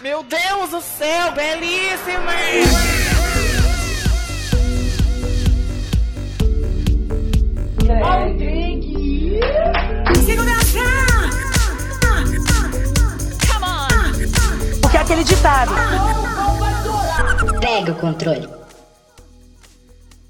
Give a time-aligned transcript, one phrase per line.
[0.00, 2.32] Meu Deus do céu, belíssima!
[14.84, 15.72] O que é aquele ditado?
[17.60, 18.48] Pega o controle.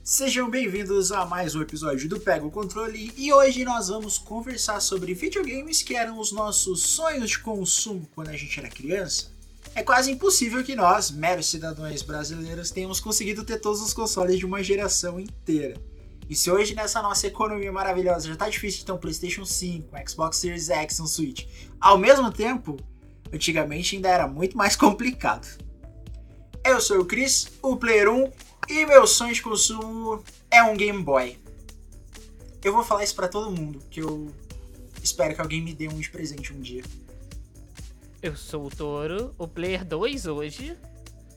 [0.03, 4.80] Sejam bem-vindos a mais um episódio do Pega o Controle e hoje nós vamos conversar
[4.80, 9.37] sobre videogames que eram os nossos sonhos de consumo quando a gente era criança.
[9.75, 14.47] É quase impossível que nós, meros cidadãos brasileiros, tenhamos conseguido ter todos os consoles de
[14.47, 15.80] uma geração inteira.
[16.29, 19.97] E se hoje nessa nossa economia maravilhosa já tá difícil de ter um PlayStation 5,
[19.97, 21.47] um Xbox Series X, um Switch,
[21.80, 22.77] ao mesmo tempo,
[23.33, 25.47] antigamente ainda era muito mais complicado.
[26.65, 28.30] Eu sou o Chris, o Player 1,
[28.69, 31.38] e meu sonho de consumo é um Game Boy.
[32.63, 34.30] Eu vou falar isso pra todo mundo, que eu
[35.02, 36.83] espero que alguém me dê um de presente um dia.
[38.21, 40.77] Eu sou o Toro, o Player 2 hoje.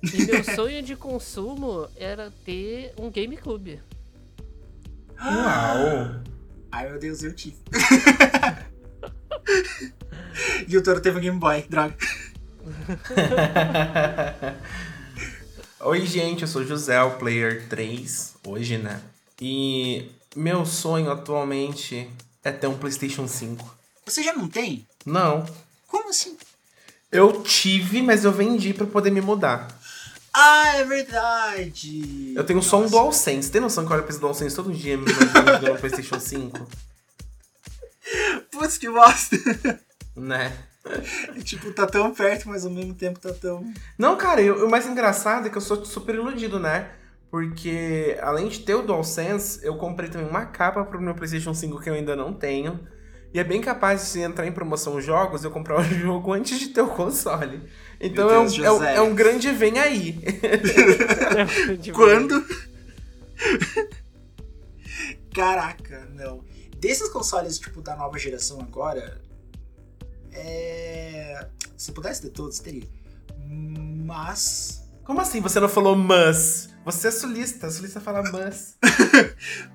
[0.01, 3.79] E meu sonho de consumo era ter um GameCube.
[5.19, 6.23] Uau!
[6.71, 7.57] Ai meu Deus, eu tive.
[10.67, 11.95] e o Toro teve um Game Boy, droga.
[15.81, 18.99] Oi, gente, eu sou José, o Player 3, hoje, né?
[19.39, 22.09] E meu sonho atualmente
[22.43, 23.77] é ter um PlayStation 5.
[24.05, 24.87] Você já não tem?
[25.05, 25.45] Não.
[25.87, 26.35] Como assim?
[27.11, 29.67] Eu tive, mas eu vendi pra poder me mudar.
[30.33, 32.33] Ah, é verdade!
[32.35, 32.91] Eu tenho só um Nossa.
[32.95, 33.51] DualSense.
[33.51, 36.67] Tem noção que eu olho pra esse DualSense todo dia me jogando PlayStation 5?
[38.51, 39.37] Putz, que bosta!
[40.15, 40.51] Né?
[41.43, 43.71] tipo, tá tão perto, mas ao mesmo tempo tá tão.
[43.97, 46.89] Não, cara, eu- o mais engraçado é que eu sou super iludido, né?
[47.29, 51.79] Porque além de ter o DualSense, eu comprei também uma capa pro meu PlayStation 5
[51.79, 52.79] que eu ainda não tenho.
[53.33, 56.59] E é bem capaz de se entrar em promoção jogos, eu comprar o jogo antes
[56.59, 57.61] de ter o console.
[57.99, 60.19] Então é um, é, um, é um grande vem aí.
[61.93, 62.45] Quando?
[65.33, 66.43] Caraca, não.
[66.77, 69.21] Desses consoles, tipo, da nova geração agora,
[70.31, 71.47] é...
[71.77, 72.87] Se pudesse ter todos, teria.
[74.05, 74.81] Mas...
[75.03, 76.69] Como assim você não falou mas?
[76.85, 78.77] Você é sulista, sulista fala mas.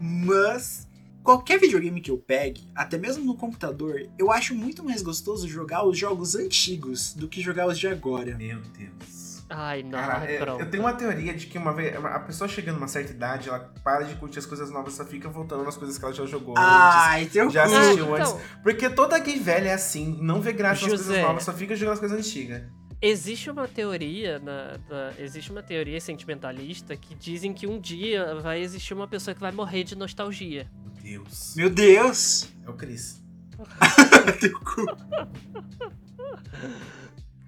[0.00, 0.86] Mas...
[1.26, 5.84] Qualquer videogame que eu pegue, até mesmo no computador, eu acho muito mais gostoso jogar
[5.84, 8.36] os jogos antigos do que jogar os de agora.
[8.36, 9.42] Meu Deus.
[9.50, 10.60] Ai, não, Cara, é- pronto.
[10.60, 13.58] eu tenho uma teoria de que uma vez a pessoa chegando numa certa idade, ela
[13.82, 16.54] para de curtir as coisas novas, só fica voltando nas coisas que ela já jogou
[16.56, 16.64] antes.
[16.64, 17.74] Ai, teu Já cu.
[17.74, 18.46] Ah, assistiu então, antes.
[18.62, 21.22] Porque toda gay velha é assim, não vê graça nas coisas José.
[21.22, 22.62] novas, só fica jogando as coisas antigas.
[23.00, 28.60] Existe uma teoria, na, na- existe uma teoria sentimentalista que dizem que um dia vai
[28.60, 30.70] existir uma pessoa que vai morrer de nostalgia.
[30.82, 31.54] Meu Deus.
[31.56, 32.48] Meu Deus!
[32.64, 33.22] É o Cris.
[34.40, 34.86] teu cu.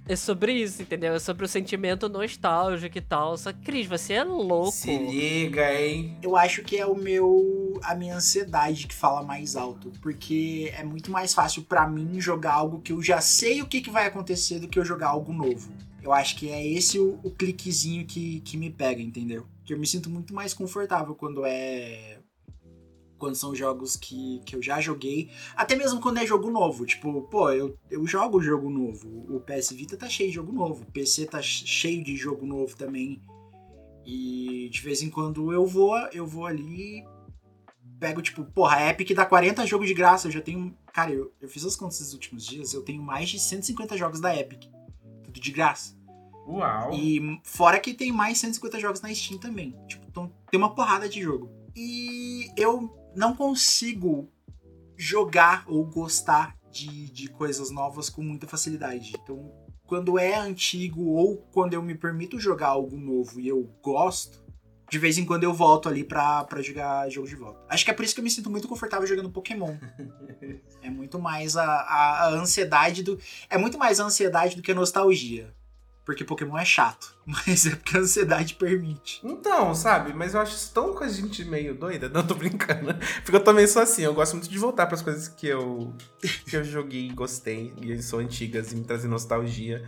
[0.09, 1.15] É sobre isso, entendeu?
[1.15, 3.37] É sobre o sentimento nostálgico e tal.
[3.37, 4.73] Só que, Cris, você é louco.
[4.73, 6.17] Se liga, hein?
[6.23, 10.83] Eu acho que é o meu a minha ansiedade que fala mais alto, porque é
[10.83, 14.07] muito mais fácil pra mim jogar algo que eu já sei o que, que vai
[14.07, 15.71] acontecer do que eu jogar algo novo.
[16.03, 19.47] Eu acho que é esse o, o cliquezinho que, que me pega, entendeu?
[19.65, 22.19] Que eu me sinto muito mais confortável quando é
[23.19, 26.87] quando são jogos que, que eu já joguei, até mesmo quando é jogo novo.
[26.87, 29.09] Tipo, pô, eu, eu jogo jogo novo.
[29.29, 32.77] O PS Vita tá cheio de jogo novo, o PC tá cheio de jogo novo
[32.77, 33.21] também.
[34.07, 37.05] E de vez em quando eu vou, eu vou ali
[37.99, 41.33] pego tipo, porra, a Epic dá 40 jogos de graça, eu já tenho, cara, eu,
[41.41, 44.65] eu fiz as contas nos últimos dias, eu tenho mais de 150 jogos da Epic.
[45.25, 45.99] Tudo de graça.
[46.47, 46.95] Uau.
[46.95, 49.77] E fora que tem mais 150 jogos na Steam também.
[49.87, 51.51] Tipo, então tem uma porrada de jogo.
[51.77, 54.31] E eu não consigo
[54.97, 59.13] jogar ou gostar de, de coisas novas com muita facilidade.
[59.21, 59.53] Então,
[59.85, 64.41] quando é antigo ou quando eu me permito jogar algo novo e eu gosto,
[64.89, 67.61] de vez em quando eu volto ali pra, pra jogar jogo de volta.
[67.69, 69.77] Acho que é por isso que eu me sinto muito confortável jogando Pokémon.
[70.81, 73.19] é muito mais a, a, a ansiedade do.
[73.51, 75.53] É muito mais a ansiedade do que a nostalgia.
[76.09, 77.15] Porque Pokémon é chato.
[77.27, 79.21] Mas é porque a ansiedade permite.
[79.23, 82.09] Então, sabe, mas eu acho isso tão coisa de gente meio doida.
[82.09, 82.95] Não, tô brincando.
[83.23, 85.93] Porque eu também sou assim, eu gosto muito de voltar pras coisas que eu,
[86.47, 89.85] que eu joguei e gostei, e são antigas e me trazem nostalgia.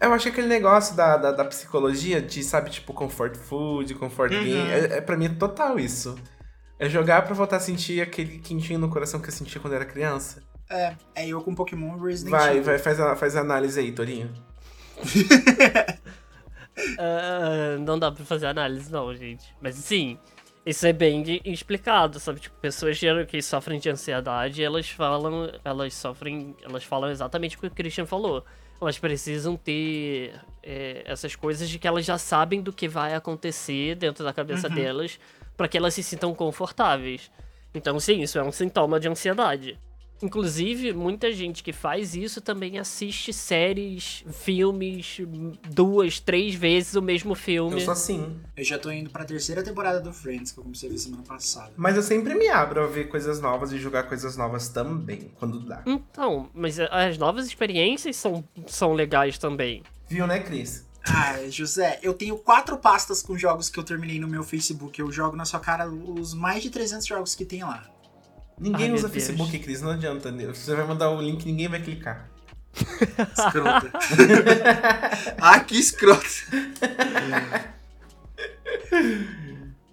[0.00, 4.32] Eu acho que aquele negócio da, da, da psicologia de, sabe, tipo, comfort food, comfort
[4.32, 4.42] Uhum.
[4.44, 6.16] game, é, é, pra mim é total isso.
[6.78, 9.84] É jogar pra voltar a sentir aquele quentinho no coração que eu sentia quando era
[9.84, 10.42] criança.
[10.70, 12.62] É, é eu com Pokémon Resident Vai, Evil.
[12.64, 14.32] vai, faz a, faz a análise aí, Torinho.
[16.98, 19.44] Ah, não dá pra fazer análise, não, gente.
[19.60, 20.16] Mas sim,
[20.64, 22.38] isso é bem explicado, sabe?
[22.40, 22.98] Tipo, pessoas
[23.28, 28.06] que sofrem de ansiedade, elas falam, elas sofrem, elas falam exatamente o que o Christian
[28.06, 28.44] falou.
[28.80, 33.96] elas precisam ter é, essas coisas de que elas já sabem do que vai acontecer
[33.96, 34.74] dentro da cabeça Uhum.
[34.76, 35.18] delas
[35.56, 37.28] para que elas se sintam confortáveis.
[37.74, 39.76] Então, sim, isso é um sintoma de ansiedade.
[40.22, 45.20] Inclusive, muita gente que faz isso também assiste séries, filmes,
[45.70, 47.76] duas, três vezes o mesmo filme.
[47.76, 48.40] Eu sou assim.
[48.56, 51.22] Eu já tô indo pra terceira temporada do Friends, que eu comecei a ver semana
[51.22, 51.72] passada.
[51.76, 55.60] Mas eu sempre me abro a ver coisas novas e jogar coisas novas também, quando
[55.60, 55.82] dá.
[55.86, 59.82] Então, mas as novas experiências são, são legais também.
[60.08, 60.86] Viu, né, Cris?
[61.04, 65.00] Ah, José, eu tenho quatro pastas com jogos que eu terminei no meu Facebook.
[65.00, 67.88] Eu jogo na sua cara os mais de 300 jogos que tem lá.
[68.60, 69.24] Ninguém Ai, usa Deus.
[69.24, 70.30] Facebook, Cris, não adianta.
[70.30, 70.46] né?
[70.46, 72.28] Você vai mandar o link ninguém vai clicar.
[73.36, 73.90] Escrota.
[75.40, 76.26] ah, que escrota.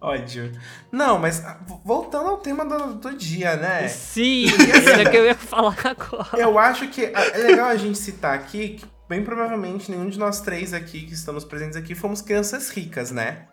[0.01, 0.51] Ódio.
[0.91, 3.87] Não, mas ah, voltando ao tema do, do dia, né?
[3.87, 4.45] Sim,
[4.87, 6.37] era o que eu ia falar agora.
[6.37, 10.19] Eu acho que ah, é legal a gente citar aqui que, bem provavelmente, nenhum de
[10.19, 13.47] nós três aqui que estamos presentes aqui fomos crianças ricas, né?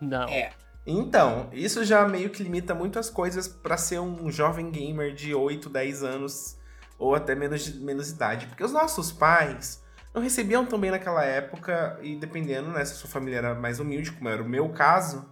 [0.00, 0.28] Não.
[0.28, 0.52] É.
[0.86, 5.68] Então, isso já meio que limita muitas coisas pra ser um jovem gamer de 8,
[5.68, 6.58] 10 anos
[6.98, 8.46] ou até menos, menos idade.
[8.46, 9.82] Porque os nossos pais
[10.14, 13.78] não recebiam tão bem naquela época e dependendo, né, se a sua família era mais
[13.78, 15.28] humilde, como era o meu caso,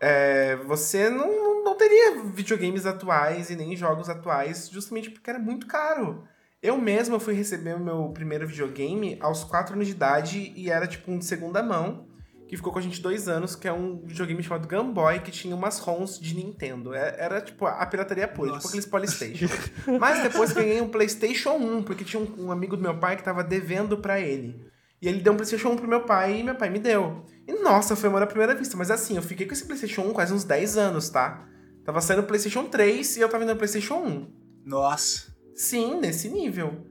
[0.00, 5.66] é, você não, não teria videogames atuais e nem jogos atuais justamente porque era muito
[5.66, 6.24] caro.
[6.60, 10.86] Eu mesmo fui receber o meu primeiro videogame aos 4 anos de idade e era
[10.86, 12.07] tipo um de segunda mão
[12.48, 15.30] que ficou com a gente dois anos, que é um videogame chamado Game Boy, que
[15.30, 16.94] tinha umas ROMs de Nintendo.
[16.94, 18.60] É- Era, tipo, a pirataria pura, Nossa.
[18.60, 19.46] tipo aqueles Polystation.
[20.00, 23.22] Mas depois ganhei um PlayStation 1, porque tinha um, um amigo do meu pai que
[23.22, 24.66] tava devendo pra ele.
[25.00, 27.24] E ele deu um PlayStation 1 pro meu pai e meu pai me deu.
[27.46, 28.76] E nossa, foi amor à primeira vista.
[28.76, 31.46] Mas assim, eu fiquei com esse PlayStation 1 quase uns 10 anos, tá?
[31.84, 34.26] Tava saindo o PlayStation 3 e eu tava indo no PlayStation 1.
[34.64, 35.32] Nossa.
[35.54, 36.84] Sim, nesse nível.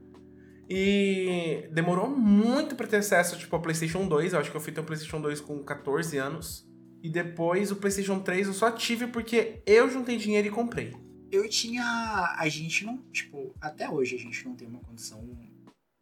[0.68, 4.32] E demorou muito pra ter acesso, tipo, ao PlayStation 2.
[4.32, 6.68] Eu acho que eu fui ter o PlayStation 2 com 14 anos.
[7.02, 10.94] E depois o PlayStation 3 eu só tive porque eu juntei dinheiro e comprei.
[11.30, 12.34] Eu tinha.
[12.36, 12.98] A gente não.
[13.10, 15.26] Tipo, até hoje a gente não tem uma condição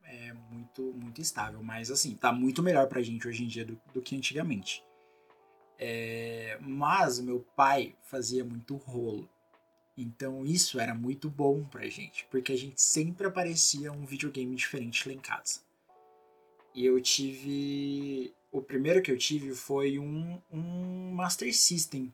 [0.03, 1.63] é, muito, muito estável.
[1.63, 4.83] Mas assim, tá muito melhor pra gente hoje em dia do, do que antigamente.
[5.79, 9.29] É, mas meu pai fazia muito rolo.
[9.97, 12.27] Então isso era muito bom pra gente.
[12.31, 15.61] Porque a gente sempre aparecia um videogame diferente lá em casa.
[16.75, 18.33] E eu tive.
[18.53, 22.13] O primeiro que eu tive foi um, um Master System.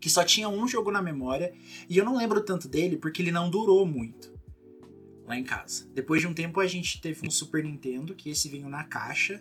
[0.00, 1.54] Que só tinha um jogo na memória.
[1.88, 4.40] E eu não lembro tanto dele porque ele não durou muito
[5.26, 5.88] lá em casa.
[5.94, 9.40] Depois de um tempo a gente teve um Super Nintendo, que esse veio na caixa.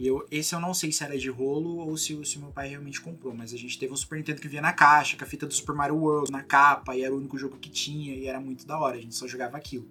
[0.00, 2.70] E eu, esse eu não sei se era de rolo ou se, se meu pai
[2.70, 5.26] realmente comprou, mas a gente teve um Super Nintendo que vinha na caixa, com a
[5.26, 8.26] fita do Super Mario World na capa, e era o único jogo que tinha, e
[8.26, 9.86] era muito da hora, a gente só jogava aquilo.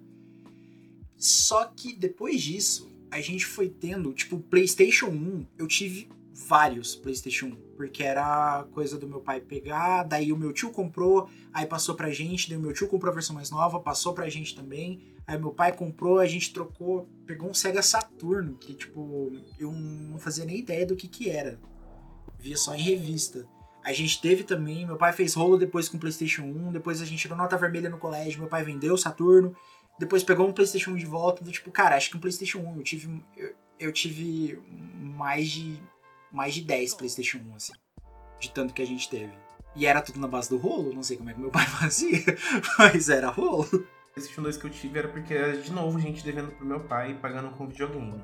[1.16, 7.46] Só que depois disso, a gente foi tendo, tipo, PlayStation 1, eu tive vários PlayStation
[7.46, 11.94] 1, porque era coisa do meu pai pegar, daí o meu tio comprou, aí passou
[11.94, 15.00] pra gente, daí o meu tio comprou a versão mais nova, passou pra gente também,
[15.26, 20.18] aí meu pai comprou, a gente trocou, pegou um Sega Saturno, que tipo, eu não
[20.18, 21.58] fazia nem ideia do que que era.
[22.38, 23.46] Via só em revista.
[23.82, 27.04] A gente teve também, meu pai fez rolo depois com o PlayStation 1, depois a
[27.04, 29.56] gente tirou nota vermelha no colégio, meu pai vendeu o Saturno,
[29.98, 32.76] depois pegou um PlayStation 1 de volta, do tipo, cara, acho que um PlayStation 1,
[32.76, 34.60] eu tive eu, eu tive
[34.98, 35.82] mais de
[36.30, 37.72] mais de 10 PlayStation 1 assim,
[38.38, 39.32] de tanto que a gente teve.
[39.74, 42.24] E era tudo na base do rolo, não sei como é que meu pai fazia,
[42.78, 43.86] mas era rolo.
[44.14, 47.12] PlayStation 2 que eu tive era porque era de novo gente devendo pro meu pai
[47.12, 48.22] e pagando com videogame.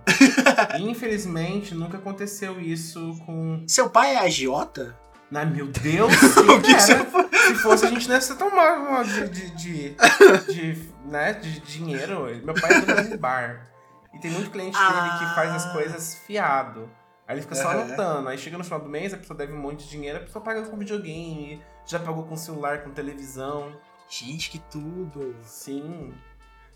[0.78, 3.64] e, infelizmente, nunca aconteceu isso com.
[3.68, 4.98] Seu pai é agiota?
[5.32, 6.12] Ai, meu Deus!
[6.48, 9.96] O que Se fosse, a gente não ia ser tão mal de, de, de,
[10.52, 12.24] de, né, de dinheiro.
[12.44, 13.66] Meu pai é dono de bar.
[14.14, 15.72] E tem muito cliente dele que faz as Ah.
[15.72, 16.88] coisas fiado.
[17.28, 17.82] Aí ele fica só Aham.
[17.82, 18.28] anotando.
[18.28, 20.42] Aí chega no final do mês, a pessoa deve um monte de dinheiro, a pessoa
[20.44, 23.72] paga com videogame, já pagou com celular, com televisão.
[24.08, 25.34] Gente, que tudo.
[25.44, 26.12] Sim.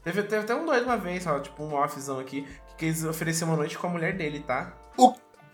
[0.02, 3.44] Teve, teve até um doido uma vez, ó, tipo um offzão aqui, que quis oferecer
[3.44, 4.72] uma noite com a mulher dele, tá?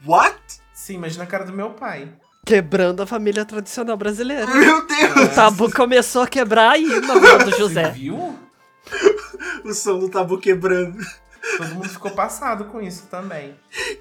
[0.06, 0.40] What?
[0.73, 2.09] Sim, imagina a cara do meu pai.
[2.45, 4.47] Quebrando a família tradicional brasileira.
[4.47, 5.16] Meu Deus!
[5.16, 7.90] O tabu começou a quebrar aí na vida do Você José.
[7.90, 8.38] viu?
[9.64, 10.99] O som do tabu quebrando.
[11.57, 13.55] Todo mundo ficou passado com isso também.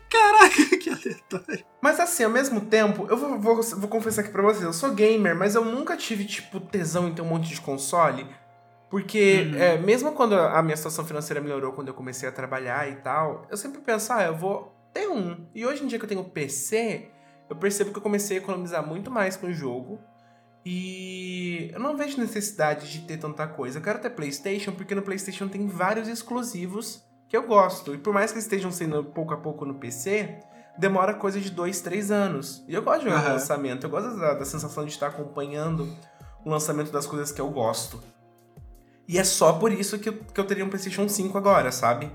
[0.09, 1.65] Caraca, que aleatório.
[1.81, 4.91] Mas assim, ao mesmo tempo, eu vou, vou, vou confessar aqui pra vocês, eu sou
[4.91, 8.25] gamer, mas eu nunca tive, tipo, tesão em ter um monte de console.
[8.89, 9.57] Porque, Uhum.
[9.61, 13.45] é, mesmo quando a minha situação financeira melhorou, quando eu comecei a trabalhar e tal,
[13.49, 15.45] eu sempre penso, ah, eu vou ter um.
[15.53, 17.09] E hoje em dia que eu tenho PC,
[17.49, 19.99] eu percebo que eu comecei a economizar muito mais com o jogo.
[20.65, 23.77] E eu não vejo necessidade de ter tanta coisa.
[23.77, 27.93] Eu quero ter PlayStation, porque no PlayStation tem vários exclusivos que eu gosto.
[27.93, 30.39] E por mais que eles estejam sendo pouco a pouco no PC,
[30.77, 32.63] demora coisa de dois, três anos.
[32.67, 35.87] E eu gosto de jogar o lançamento, eu gosto da, da sensação de estar acompanhando
[36.43, 38.01] o lançamento das coisas que eu gosto.
[39.07, 42.11] E é só por isso que eu, que eu teria um PlayStation 5 agora, sabe?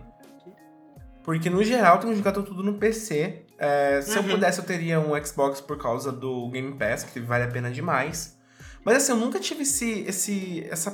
[1.23, 3.45] Porque no geral eu tenho jogado tudo no PC.
[3.59, 4.31] É, se eu Uhum.
[4.31, 8.38] pudesse, eu teria um Xbox por causa do Game Pass, que vale a pena demais.
[8.85, 10.90] Mas assim, eu nunca tive esse, esse, essa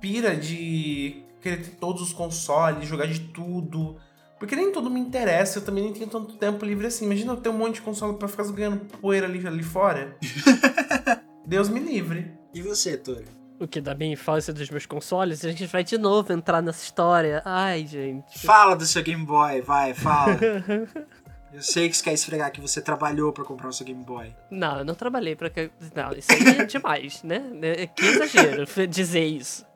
[0.00, 3.96] pira de querer ter todos os consoles, jogar de tudo.
[4.38, 7.04] Porque nem tudo me interessa, eu também nem tenho tanto tempo livre assim.
[7.04, 10.16] Imagina eu ter um monte de console pra ficar ganhando poeira ali, ali fora.
[11.46, 12.32] Deus me livre.
[12.54, 13.26] E você, Tori?
[13.58, 16.82] O que da minha infância dos meus consoles, a gente vai de novo entrar nessa
[16.82, 17.42] história.
[17.44, 18.38] Ai, gente.
[18.46, 20.38] Fala do seu Game Boy, vai, fala.
[21.52, 24.32] Eu sei que você quer esfregar que você trabalhou pra comprar o seu Game Boy.
[24.52, 25.50] Não, eu não trabalhei pra.
[25.50, 27.42] que- Não, isso aí é demais, né?
[27.60, 29.66] É Que exagero dizer isso.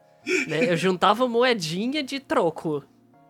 [0.48, 0.70] Né?
[0.72, 2.82] Eu juntava moedinha de troco,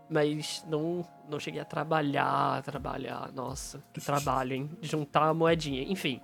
[0.09, 3.31] mas não, não cheguei a trabalhar, trabalhar.
[3.35, 4.71] Nossa, que trabalho, hein?
[4.81, 5.83] Juntar moedinha.
[5.83, 6.21] Enfim,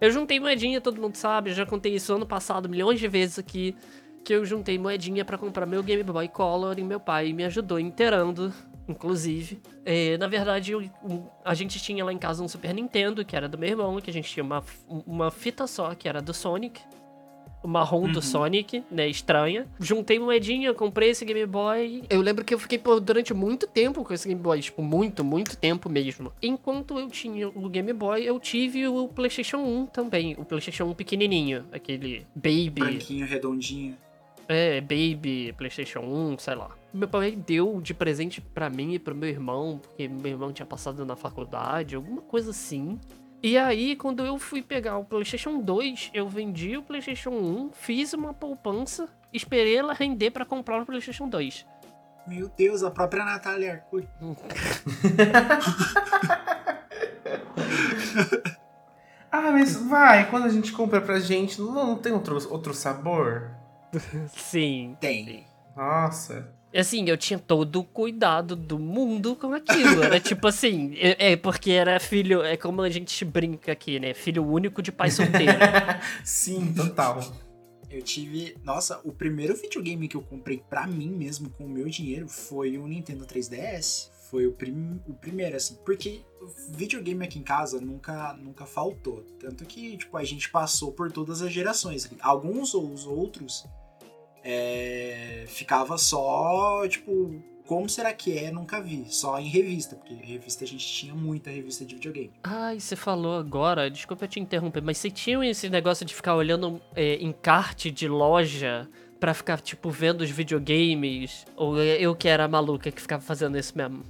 [0.00, 3.38] eu juntei moedinha, todo mundo sabe, eu já contei isso ano passado milhões de vezes
[3.38, 3.76] aqui.
[4.24, 7.80] Que eu juntei moedinha pra comprar meu Game Boy Color e meu pai me ajudou
[7.80, 8.52] inteirando,
[8.86, 9.60] inclusive.
[9.84, 10.88] É, na verdade, eu-
[11.44, 14.10] a gente tinha lá em casa um Super Nintendo, que era do meu irmão, que
[14.10, 16.80] a gente tinha uma, uma fita só, que era do Sonic.
[17.68, 19.08] Marrom do Sonic, né?
[19.08, 19.66] Estranha.
[19.78, 22.02] Juntei moedinha, comprei esse Game Boy.
[22.08, 25.24] Eu lembro que eu fiquei por, durante muito tempo com esse Game Boy, tipo, muito,
[25.24, 26.32] muito tempo mesmo.
[26.42, 30.34] Enquanto eu tinha o Game Boy, eu tive o PlayStation 1 também.
[30.38, 32.70] O PlayStation 1 pequenininho, aquele Baby.
[32.70, 33.96] Branquinho, redondinho.
[34.48, 36.70] É, Baby, PlayStation 1, sei lá.
[36.92, 40.66] Meu pai deu de presente pra mim e pro meu irmão, porque meu irmão tinha
[40.66, 42.98] passado na faculdade, alguma coisa assim.
[43.42, 48.12] E aí, quando eu fui pegar o PlayStation 2, eu vendi o PlayStation 1, fiz
[48.12, 51.66] uma poupança, esperei ela render pra comprar o PlayStation 2.
[52.24, 54.08] Meu Deus, a própria Natália Arcuri.
[59.34, 63.50] Ah, mas vai, quando a gente compra pra gente, não, não tem outro, outro sabor?
[64.36, 64.94] Sim.
[65.00, 65.46] Tem.
[65.74, 66.52] Nossa.
[66.74, 70.02] Assim, eu tinha todo o cuidado do mundo com aquilo.
[70.02, 74.14] Era tipo assim, é, é porque era filho, é como a gente brinca aqui, né?
[74.14, 75.58] Filho único de pai solteiro.
[76.24, 77.20] Sim, total.
[77.90, 78.56] Eu tive.
[78.64, 82.78] Nossa, o primeiro videogame que eu comprei pra mim mesmo com o meu dinheiro foi
[82.78, 84.10] o Nintendo 3DS.
[84.30, 84.98] Foi o, prim...
[85.06, 85.76] o primeiro, assim.
[85.84, 86.22] Porque
[86.70, 89.22] videogame aqui em casa nunca, nunca faltou.
[89.38, 92.10] Tanto que, tipo, a gente passou por todas as gerações.
[92.22, 93.66] Alguns ou os outros
[94.44, 98.50] é, ficava só, tipo, como será que é?
[98.50, 99.06] Nunca vi.
[99.08, 102.32] Só em revista, porque revista a gente tinha muita revista de videogame.
[102.42, 106.34] Ai, você falou agora, desculpa eu te interromper, mas você tinha esse negócio de ficar
[106.34, 111.46] olhando é, encarte de loja pra ficar, tipo, vendo os videogames?
[111.56, 114.02] Ou eu que era maluca que ficava fazendo isso mesmo?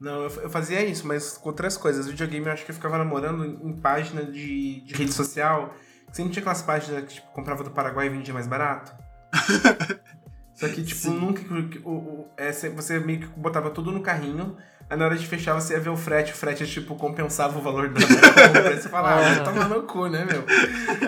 [0.00, 2.06] Não, eu, eu fazia isso, mas com outras coisas.
[2.06, 5.74] Videogame eu acho que eu ficava namorando em, em página de, de rede social.
[6.12, 9.07] Sempre tinha aquelas páginas que tipo, comprava do Paraguai e vendia mais barato.
[10.54, 11.18] Só que, tipo, Sim.
[11.20, 11.42] nunca.
[11.88, 14.56] O, o, é, cê- você meio que botava tudo no carrinho.
[14.90, 16.32] Aí na hora de fechar você ia ver o frete.
[16.32, 18.70] O frete, tipo, compensava o valor da compra.
[18.70, 20.42] Aí você fala, ah, vai tomar no cu, né, meu?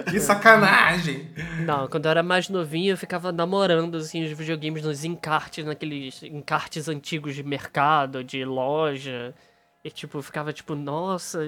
[0.05, 1.31] Que sacanagem!
[1.67, 6.23] Não, quando eu era mais novinho, eu ficava namorando, assim, os videogames nos encartes, naqueles
[6.23, 9.35] encartes antigos de mercado, de loja.
[9.83, 11.41] E, tipo, ficava tipo, nossa,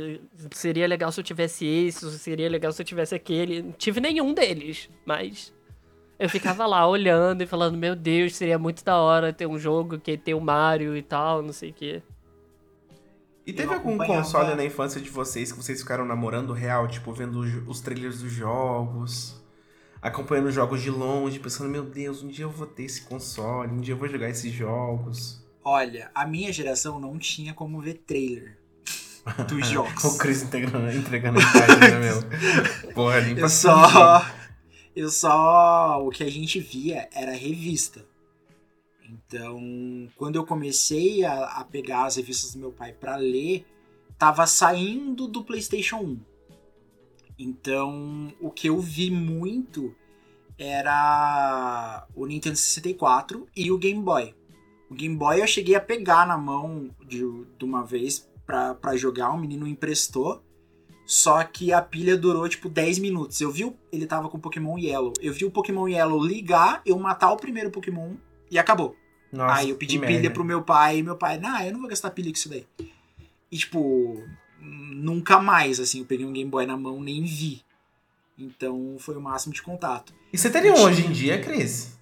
[0.52, 3.62] seria legal se eu tivesse esse, seria legal se eu tivesse aquele.
[3.62, 5.52] Não tive nenhum deles, mas
[6.22, 9.98] eu ficava lá olhando e falando, meu Deus, seria muito da hora ter um jogo
[9.98, 12.00] que tem o Mario e tal, não sei o quê.
[13.44, 17.40] E teve algum console na infância de vocês que vocês ficaram namorando real, tipo, vendo
[17.66, 19.42] os- trailers dos jogos,
[20.00, 23.72] acompanhando os jogos de longe, pensando, meu Deus, um dia eu vou ter esse console,
[23.72, 25.44] um dia eu vou jogar esses jogos.
[25.64, 28.58] Olha, a minha geração não tinha como ver trailer
[29.48, 30.04] dos jogos.
[30.04, 32.92] O Chris entregando, entregando a imagem, né, meu?
[32.94, 34.24] Porra, nem pra Eu só.
[34.94, 36.04] Eu só.
[36.04, 38.04] O que a gente via era revista.
[39.08, 43.66] Então, quando eu comecei a, a pegar as revistas do meu pai pra ler,
[44.18, 46.20] tava saindo do PlayStation 1.
[47.38, 49.94] Então, o que eu vi muito
[50.58, 54.34] era o Nintendo 64 e o Game Boy.
[54.88, 57.18] O Game Boy eu cheguei a pegar na mão de,
[57.58, 60.42] de uma vez pra jogar, um menino emprestou.
[61.04, 63.40] Só que a pilha durou tipo 10 minutos.
[63.40, 65.12] Eu vi, o- ele tava com Pokémon Yellow.
[65.20, 68.14] Eu vi o Pokémon Yellow ligar, eu matar o primeiro Pokémon
[68.50, 68.96] e acabou.
[69.32, 70.30] Nossa, Aí eu pedi pilha merda.
[70.30, 72.66] pro meu pai e meu pai, nah, eu não vou gastar pilha com isso daí.
[73.50, 74.22] E tipo,
[74.60, 77.62] nunca mais, assim, eu peguei um Game Boy na mão, nem vi.
[78.38, 80.14] Então foi o máximo de contato.
[80.32, 81.98] E você teria um hoje em dia, Cris?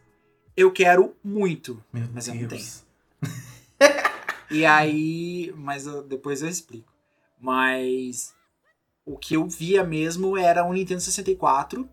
[0.57, 2.43] Eu quero muito, Meu Mas eu Deus.
[2.43, 4.01] não tenho.
[4.51, 6.93] E aí, mas eu- depois eu explico.
[7.41, 8.35] Mas
[9.13, 11.89] o que eu via mesmo era um Nintendo 64.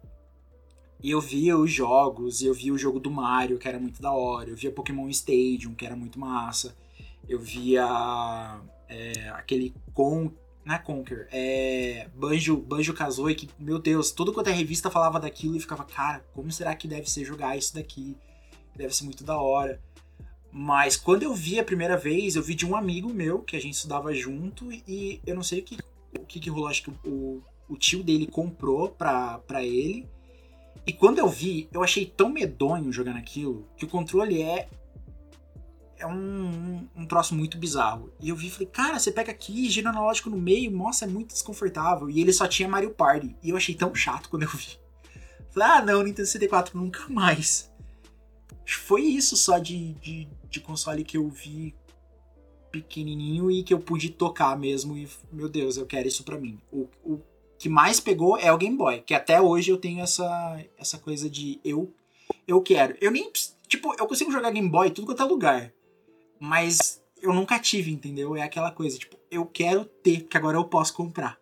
[1.01, 4.01] E eu via os jogos, e eu via o jogo do Mario, que era muito
[4.01, 4.49] da hora.
[4.49, 6.75] Eu via Pokémon Stadium, que era muito massa.
[7.27, 10.31] Eu via é, aquele Con...
[10.65, 15.17] Não é Conquer, é Banjo, Banjo Kazooie, que, meu Deus, tudo quanto é revista falava
[15.17, 18.17] daquilo e ficava, cara, como será que deve ser jogar isso daqui?
[18.75, 19.79] Deve ser muito da hora.
[20.51, 23.61] Mas quando eu vi a primeira vez, eu vi de um amigo meu, que a
[23.61, 25.77] gente estudava junto, e eu não sei o que,
[26.17, 30.07] o que, que rolou, acho que o, o tio dele comprou pra, pra ele.
[30.85, 34.69] E quando eu vi, eu achei tão medonho jogando aquilo, que o controle é.
[35.99, 38.13] É um, um, troço muito bizarro.
[38.19, 41.07] E eu vi e falei, cara, você pega aqui, gira analógico no meio, nossa, é
[41.07, 42.07] muito desconfortável.
[42.07, 43.35] E ele só tinha Mario Party.
[43.41, 44.77] E eu achei tão chato quando eu vi.
[45.49, 47.71] Falei, ah, não, Nintendo 64 nunca mais.
[48.63, 51.73] Foi isso só de, de, de console que eu vi
[52.71, 54.97] pequenininho e que eu pude tocar mesmo.
[54.97, 56.59] E, meu Deus, eu quero isso pra mim.
[56.71, 57.21] O, o
[57.57, 61.29] que mais pegou é o Game Boy, que até hoje eu tenho essa, essa coisa
[61.29, 61.91] de eu,
[62.47, 62.95] eu quero.
[63.01, 63.31] Eu nem.
[63.67, 65.73] Tipo, eu consigo jogar Game Boy em tudo quanto é lugar.
[66.39, 68.35] Mas eu nunca tive, entendeu?
[68.35, 71.37] É aquela coisa, tipo, eu quero ter, que agora eu posso comprar.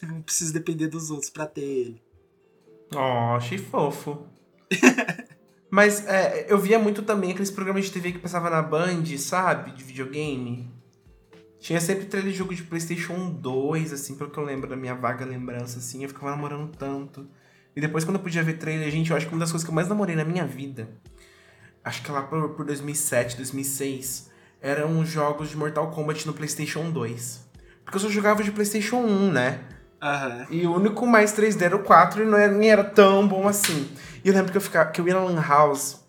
[0.00, 2.02] Eu não preciso depender dos outros pra ter ele.
[2.94, 4.26] Oh, achei fofo.
[5.72, 9.70] Mas é, eu via muito também aqueles programas de TV que passava na Band, sabe?
[9.70, 10.70] De videogame.
[11.58, 14.94] Tinha sempre trailer de jogo de Playstation 2, assim, pelo que eu lembro da minha
[14.94, 16.02] vaga lembrança, assim.
[16.02, 17.26] Eu ficava namorando tanto.
[17.74, 19.70] E depois, quando eu podia ver trailer, gente, eu acho que uma das coisas que
[19.70, 20.90] eu mais namorei na minha vida,
[21.82, 26.90] acho que lá por, por 2007, 2006, eram os jogos de Mortal Kombat no Playstation
[26.90, 27.48] 2.
[27.82, 29.60] Porque eu só jogava de Playstation 1, né?
[30.02, 30.46] Aham.
[30.50, 33.48] E o único mais 3D era o 4 e não era, nem era tão bom
[33.48, 33.88] assim.
[34.24, 36.02] E eu lembro que eu, ficava, que eu ia na Lan House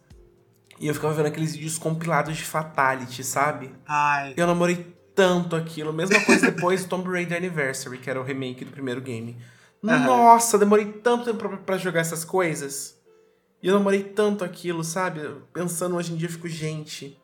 [0.79, 3.71] e eu ficava vendo aqueles vídeos compilados de Fatality, sabe?
[3.87, 4.33] Ai.
[4.35, 5.93] Eu namorei tanto aquilo.
[5.93, 9.37] Mesma coisa depois do Tomb Raider Anniversary, que era o remake do primeiro game.
[9.83, 10.05] Aham.
[10.05, 12.99] Nossa, demorei tanto tempo pra, pra jogar essas coisas.
[13.61, 15.21] E eu namorei tanto aquilo, sabe?
[15.53, 17.19] Pensando hoje em dia, eu fico, gente.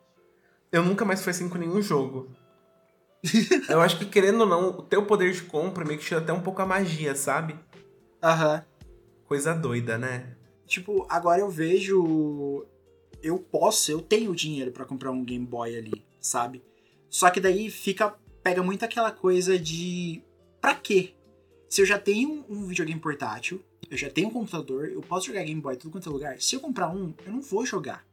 [0.72, 2.32] Eu nunca mais fui assim com nenhum jogo.
[3.68, 6.32] eu acho que, querendo ou não, o teu poder de compra meio que tira até
[6.32, 7.60] um pouco a magia, sabe?
[8.24, 8.64] Aham.
[9.26, 10.39] Coisa doida, né?
[10.70, 12.64] Tipo, agora eu vejo.
[13.24, 16.64] Eu posso, eu tenho dinheiro pra comprar um Game Boy ali, sabe?
[17.10, 18.16] Só que daí fica.
[18.44, 20.22] Pega muito aquela coisa de.
[20.62, 21.16] Pra quê?
[21.68, 25.44] Se eu já tenho um videogame portátil, eu já tenho um computador, eu posso jogar
[25.44, 26.40] Game Boy em tudo quanto é lugar.
[26.40, 28.08] Se eu comprar um, eu não vou jogar.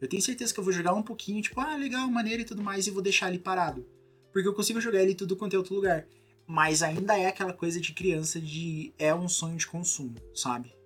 [0.00, 2.62] Eu tenho certeza que eu vou jogar um pouquinho, tipo, ah, legal, maneiro e tudo
[2.62, 3.86] mais, e vou deixar ele parado.
[4.32, 6.06] Porque eu consigo jogar ele em tudo quanto é outro lugar.
[6.44, 8.92] Mas ainda é aquela coisa de criança de.
[8.98, 10.77] É um sonho de consumo, sabe?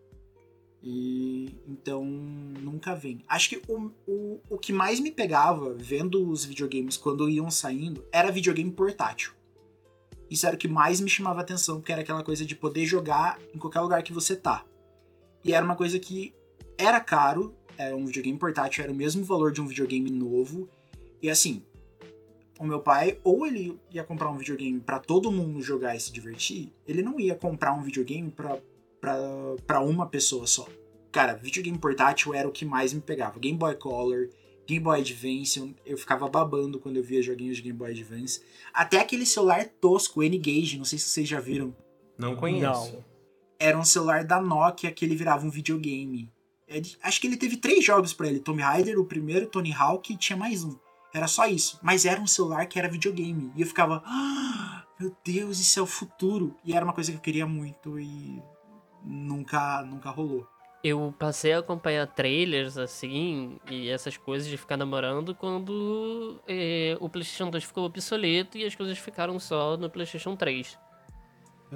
[0.82, 3.22] E então nunca vem.
[3.28, 8.04] Acho que o, o, o que mais me pegava vendo os videogames quando iam saindo
[8.10, 9.32] era videogame portátil.
[10.28, 13.38] Isso era o que mais me chamava atenção, porque era aquela coisa de poder jogar
[13.54, 14.64] em qualquer lugar que você tá.
[15.44, 16.34] E era uma coisa que
[16.76, 20.68] era caro, era um videogame portátil, era o mesmo valor de um videogame novo.
[21.20, 21.62] E assim,
[22.58, 26.12] o meu pai, ou ele ia comprar um videogame pra todo mundo jogar e se
[26.12, 28.58] divertir, ele não ia comprar um videogame pra
[29.02, 29.16] pra,
[29.66, 30.66] pra uma pessoa só.
[31.10, 33.38] Cara, videogame portátil era o que mais me pegava.
[33.38, 34.30] Game Boy Color,
[34.66, 38.40] Game Boy Advance, eu, eu ficava babando quando eu via joguinhos de Game Boy Advance.
[38.72, 41.76] Até aquele celular tosco, N-Gage, não sei se vocês já viram.
[42.16, 42.92] Não conheço.
[42.92, 43.04] Não.
[43.58, 46.30] Era um celular da Nokia que ele virava um videogame.
[46.66, 48.38] Ele- acho que ele teve três jogos pra ele.
[48.40, 50.74] Tomb Raider, o primeiro, Tony Hawk e tinha mais um.
[51.12, 51.78] Era só isso.
[51.82, 53.52] Mas era um celular que era videogame.
[53.54, 56.56] E eu ficava, ah, meu Deus, isso é o futuro.
[56.64, 58.42] E era uma coisa que eu queria muito e
[59.04, 60.46] nunca, nunca rolou.
[60.84, 67.08] Eu passei a acompanhar trailers, assim, e essas coisas de ficar namorando quando eh, o
[67.08, 70.76] PlayStation 2 ficou obsoleto e as coisas ficaram só no PlayStation 3.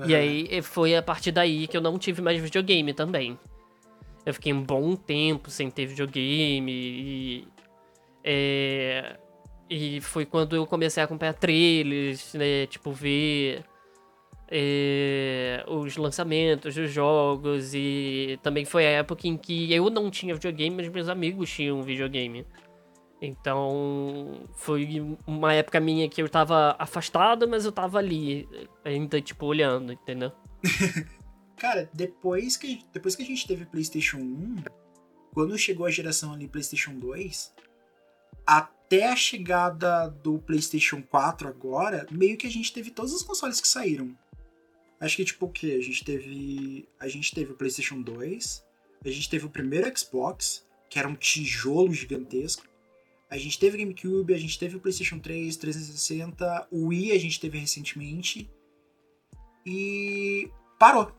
[0.05, 3.39] E aí eh, foi a partir daí que eu não tive mais videogame também.
[4.27, 7.49] Eu fiquei um bom tempo sem ter videogame e.
[8.25, 9.17] eh,
[9.71, 12.67] e foi quando eu comecei a acompanhar trailers, né?
[12.67, 13.65] Tipo, ver
[14.49, 20.35] eh, os lançamentos dos jogos e também foi a época em que eu não tinha
[20.35, 22.47] videogame, mas meus amigos tinham videogame.
[23.21, 28.49] Então foi uma época minha que eu tava afastado, mas eu tava ali,
[28.85, 30.33] ainda tipo olhando, entendeu?
[31.57, 34.57] Cara, depois que, depois que a gente teve PlayStation 1,
[35.33, 37.55] quando chegou a geração ali PlayStation 2,
[38.47, 43.61] até a chegada do PlayStation 4 agora, meio que a gente teve todos os consoles
[43.61, 44.15] que saíram.
[45.01, 45.77] Acho que tipo o quê?
[45.79, 46.89] A gente teve.
[46.99, 48.65] A gente teve o PlayStation 2,
[49.05, 52.65] a gente teve o primeiro Xbox, que era um tijolo gigantesco.
[53.29, 57.19] A A gente teve GameCube, a gente teve o PlayStation 3, 360, o Wii a
[57.19, 58.49] gente teve recentemente.
[59.65, 61.13] E parou.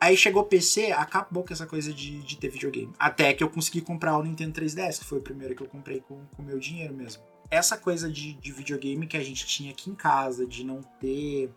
[0.00, 2.92] Aí chegou o PC, acabou com essa coisa de, de ter videogame.
[2.98, 6.00] Até que eu consegui comprar o Nintendo 3DS, que foi o primeiro que eu comprei
[6.00, 7.22] com o meu dinheiro mesmo.
[7.50, 11.50] Essa coisa de, de videogame que a gente tinha aqui em casa, de não ter.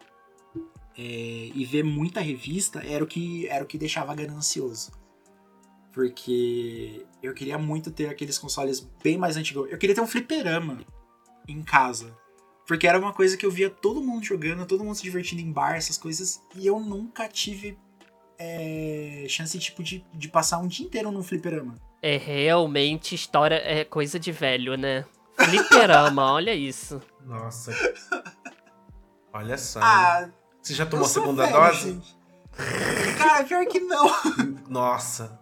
[1.02, 4.92] É, e ver muita revista, era o que, era o que deixava ganancioso.
[5.94, 9.72] Porque eu queria muito ter aqueles consoles bem mais antigos.
[9.72, 10.80] Eu queria ter um fliperama
[11.48, 12.14] em casa.
[12.68, 15.50] Porque era uma coisa que eu via todo mundo jogando, todo mundo se divertindo em
[15.50, 16.42] bar, essas coisas.
[16.54, 17.78] E eu nunca tive
[18.38, 21.76] é, chance tipo, de, de passar um dia inteiro num fliperama.
[22.02, 25.06] É realmente história, é coisa de velho, né?
[25.38, 27.02] Fliperama, olha isso.
[27.26, 27.72] Nossa.
[29.32, 29.80] Olha só.
[29.82, 30.30] Ah,
[30.62, 31.91] Você já tomou a segunda velho, dose?
[31.91, 32.17] gente.
[33.17, 34.10] Cara, pior que não.
[34.67, 35.39] Nossa.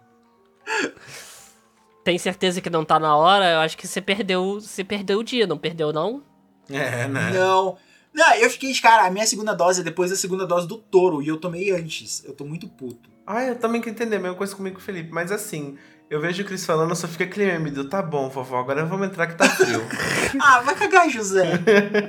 [2.04, 3.50] Tem certeza que não tá na hora?
[3.50, 6.22] Eu acho que você perdeu, você perdeu o dia, não perdeu não?
[6.70, 7.30] É, né?
[7.32, 7.76] Não.
[8.14, 11.22] Não, eu fiquei cara, a minha segunda dose é depois da segunda dose do touro,
[11.22, 12.24] e eu tomei antes.
[12.24, 13.10] Eu tô muito puto.
[13.26, 15.12] Ah, eu também quero entender, a mesma coisa comigo Felipe.
[15.12, 15.76] Mas assim,
[16.08, 19.06] eu vejo o Cris falando, só fica aquele meme do tá bom, vovó, agora vamos
[19.06, 19.82] entrar que tá frio.
[20.40, 21.44] Ah, vai cagar, José.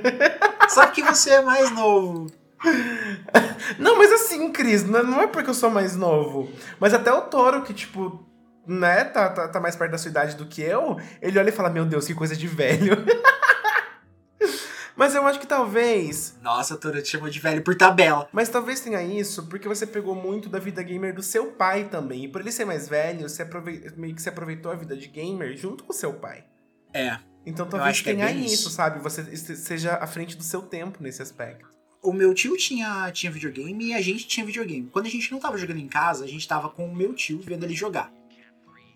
[0.68, 2.26] Só que você é mais novo.
[3.78, 6.50] não, mas assim, Cris, não é- não é porque eu sou mais novo.
[6.78, 8.26] Mas até o Toro, que, tipo,
[8.66, 11.52] né, tá, tá, tá mais perto da sua idade do que eu, ele olha e
[11.52, 12.96] fala, meu Deus, que coisa de velho.
[14.96, 18.28] mas eu acho que talvez Nossa, Touro te chamou de velho por tabela.
[18.32, 22.24] Mas talvez tenha isso porque você pegou muito da vida gamer do seu pai também.
[22.24, 23.92] E por ele ser mais velho, você aprove...
[23.96, 26.44] meio que se aproveitou a vida de gamer junto com o seu pai.
[26.92, 27.18] É.
[27.46, 28.70] Então talvez é tenha bem isso, isso.
[28.70, 29.00] sabe?
[29.00, 31.79] Você seja à frente do seu tempo nesse aspecto.
[32.02, 34.88] O meu tio tinha, tinha videogame e a gente tinha videogame.
[34.90, 37.38] Quando a gente não tava jogando em casa, a gente tava com o meu tio
[37.40, 38.10] vendo ele jogar.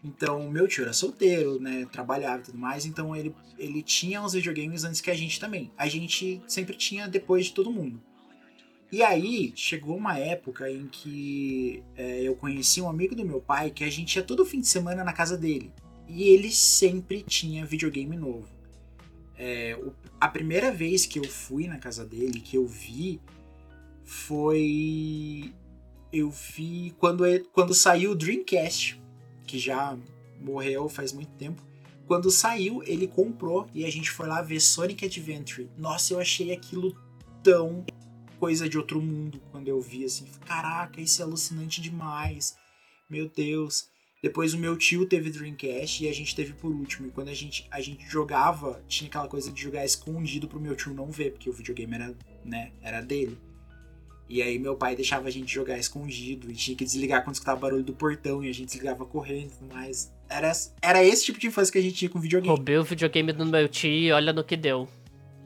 [0.02, 1.86] Então, o meu tio era solteiro, né?
[1.92, 2.86] Trabalhava e tudo mais.
[2.86, 5.70] Então, ele, ele tinha os videogames antes que a gente também.
[5.76, 8.02] A gente sempre tinha depois de todo mundo.
[8.90, 13.70] E aí, chegou uma época em que é, eu conheci um amigo do meu pai
[13.70, 15.72] que a gente ia todo fim de semana na casa dele.
[16.06, 18.53] E ele sempre tinha videogame novo.
[19.36, 23.20] É, o- a primeira vez que eu fui na casa dele, que eu vi,
[24.04, 25.52] foi.
[26.12, 29.00] Eu vi quando, ele- quando saiu o Dreamcast,
[29.46, 29.98] que já
[30.40, 31.60] morreu faz muito tempo.
[32.06, 35.68] Quando saiu, ele comprou e a gente foi lá ver Sonic Adventure.
[35.76, 36.94] Nossa, eu achei aquilo
[37.42, 37.84] tão
[38.38, 40.26] coisa de outro mundo quando eu vi assim.
[40.46, 42.56] Caraca, isso é alucinante demais.
[43.08, 43.88] Meu Deus.
[44.24, 47.08] Depois o meu tio teve Dreamcast e a gente teve por último.
[47.08, 50.74] E quando a gente, a gente jogava, tinha aquela coisa de jogar escondido pro meu
[50.74, 53.38] tio não ver, porque o videogame era, né, era dele.
[54.26, 57.60] E aí meu pai deixava a gente jogar escondido e tinha que desligar quando escutava
[57.60, 60.10] barulho do portão e a gente desligava correndo e tudo mais.
[60.26, 62.48] Era, era esse tipo de infância que a gente tinha com videogame.
[62.48, 64.88] Roubei o videogame do meu tio e olha no que deu.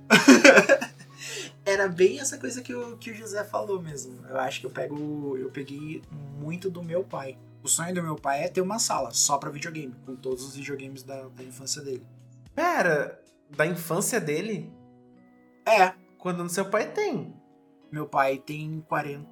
[1.66, 4.24] Era bem essa coisa que o, que o José falou mesmo.
[4.26, 5.36] Eu acho que eu pego.
[5.36, 6.00] Eu peguei
[6.40, 7.36] muito do meu pai.
[7.62, 10.56] O sonho do meu pai é ter uma sala só pra videogame, com todos os
[10.56, 12.06] videogames da, da infância dele.
[12.54, 14.72] Pera, da infância dele?
[15.66, 17.34] É, Quando no seu pai tem.
[17.92, 19.28] meu pai tem 40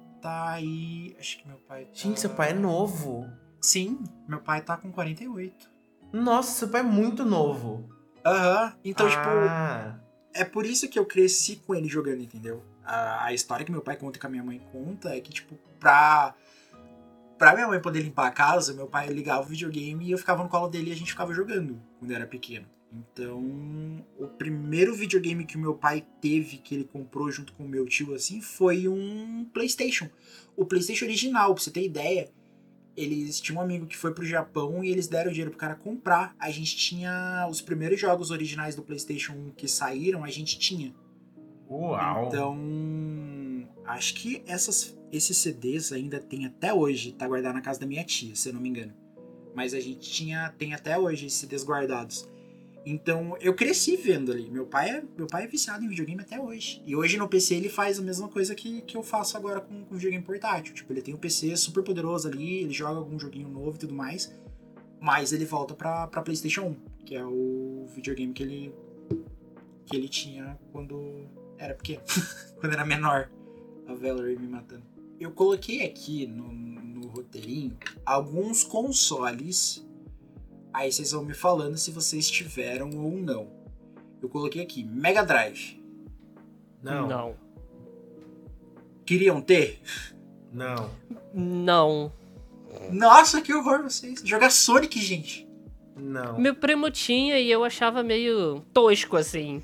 [0.61, 1.15] e.
[1.19, 1.85] Acho que meu pai.
[1.85, 1.91] Tá...
[1.93, 3.27] Gente, seu pai é novo.
[3.61, 5.69] Sim, meu pai tá com 48.
[6.13, 7.89] Nossa, seu pai é muito novo.
[8.25, 8.73] Aham.
[8.83, 9.99] Então, tipo, ah,
[10.33, 12.63] é por isso que eu cresci com ele jogando, entendeu?
[12.85, 15.31] A, a história que meu pai conta e que a minha mãe conta é que,
[15.31, 16.33] tipo, pra.
[17.37, 20.43] Pra minha mãe poder limpar a casa, meu pai ligava o videogame e eu ficava
[20.43, 22.67] no colo dele e a gente ficava jogando quando era pequeno.
[22.91, 27.67] Então, o primeiro videogame que o meu pai teve, que ele comprou junto com o
[27.67, 30.09] meu tio, assim, foi um PlayStation.
[30.55, 32.31] O PlayStation original, pra você ter ideia.
[32.95, 36.35] Eles tinham um amigo que foi pro Japão e eles deram dinheiro pro cara comprar.
[36.39, 40.95] A gente tinha os primeiros jogos originais do PlayStation 1 que saíram, a gente tinha.
[41.69, 42.27] uau.
[42.27, 42.57] Então,
[43.85, 48.03] acho que essas, esses CDs ainda tem até hoje, tá guardado na casa da minha
[48.03, 48.93] tia, se eu não me engano.
[49.55, 52.27] Mas a gente tinha, tem até hoje esses CDs guardados.
[52.89, 54.49] Então, eu cresci vendo ali.
[54.49, 56.81] Meu pai é, meu pai é viciado em videogame até hoje.
[56.85, 59.83] E hoje no PC ele faz a mesma coisa que, que eu faço agora com,
[59.83, 60.73] com videogame portátil.
[60.73, 63.93] Tipo, ele tem um PC super poderoso ali, ele joga algum joguinho novo e tudo
[63.93, 64.33] mais.
[65.01, 68.73] Mas ele volta pra, pra PlayStation 1, que é o videogame que ele,
[69.85, 71.25] que ele tinha quando
[71.57, 72.03] era pequeno,
[72.57, 73.29] quando era menor.
[73.85, 74.96] A Valerie me matando.
[75.19, 79.85] Eu coloquei aqui no, no roteirinho alguns consoles.
[80.73, 83.51] Aí vocês vão me falando se vocês tiveram ou não.
[84.21, 85.81] Eu coloquei aqui Mega Drive.
[86.81, 87.07] Não, não.
[87.07, 87.35] Não.
[89.05, 89.79] Queriam ter?
[90.51, 90.89] Não.
[92.91, 94.21] Nossa, que horror vocês.
[94.23, 95.47] Jogar Sonic, gente.
[95.95, 96.39] Não.
[96.39, 99.63] Meu primo tinha e eu achava meio tosco, assim.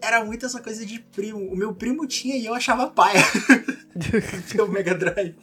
[0.00, 1.38] Era muito essa coisa de primo.
[1.38, 3.20] O meu primo tinha e eu achava paia.
[4.62, 5.36] o Mega Drive.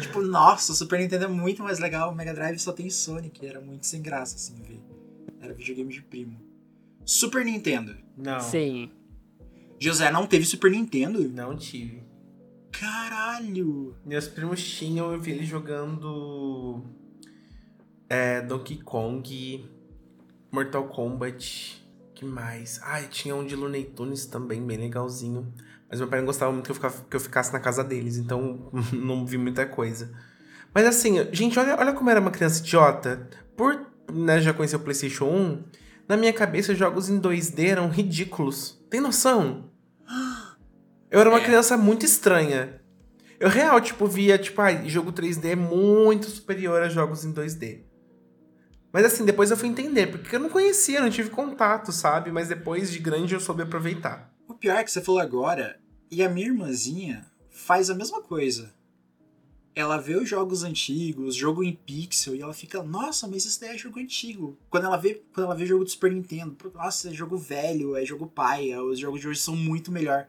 [0.00, 2.12] tipo, nossa, o Super Nintendo é muito mais legal.
[2.12, 3.44] O Mega Drive só tem Sonic.
[3.44, 4.80] Era muito sem graça, assim, ver.
[5.40, 6.40] Era videogame de primo.
[7.04, 7.96] Super Nintendo.
[8.16, 8.40] Não.
[8.40, 8.90] Sim.
[9.78, 11.26] José não teve Super Nintendo?
[11.28, 12.02] Não tive.
[12.70, 13.96] Caralho!
[14.04, 16.84] Meus primos tinham, eu vi eles jogando.
[18.08, 19.68] É, Donkey Kong,
[20.52, 21.80] Mortal Kombat.
[22.20, 22.78] Que mais?
[22.82, 25.50] Ah, tinha um de Looney Tunes também, bem legalzinho.
[25.88, 28.18] Mas meu pai não gostava muito que eu, ficava, que eu ficasse na casa deles,
[28.18, 30.12] então não vi muita coisa.
[30.74, 33.26] Mas assim, gente, olha, olha como era uma criança idiota.
[33.56, 35.64] Por né, já conhecer o PlayStation 1,
[36.06, 38.78] na minha cabeça jogos em 2D eram ridículos.
[38.90, 39.70] Tem noção?
[41.10, 41.44] Eu era uma É.
[41.44, 42.82] criança muito estranha.
[43.40, 47.80] Eu real, tipo, via, tipo, ah, jogo 3D é muito superior a jogos em 2D.
[48.92, 52.32] Mas assim, depois eu fui entender, porque eu não conhecia, não tive contato, sabe?
[52.32, 54.32] Mas depois de grande eu soube aproveitar.
[54.48, 55.78] O pior é que você falou agora,
[56.10, 58.74] e a minha irmãzinha faz a mesma coisa.
[59.72, 63.76] Ela vê os jogos antigos, jogo em pixel, e ela fica, nossa, mas isso daí
[63.76, 64.58] é jogo antigo.
[64.68, 68.04] Quando ela vê, quando ela vê jogo do Super Nintendo, nossa, é jogo velho, é
[68.04, 70.26] jogo paia, os jogos de hoje são muito melhor.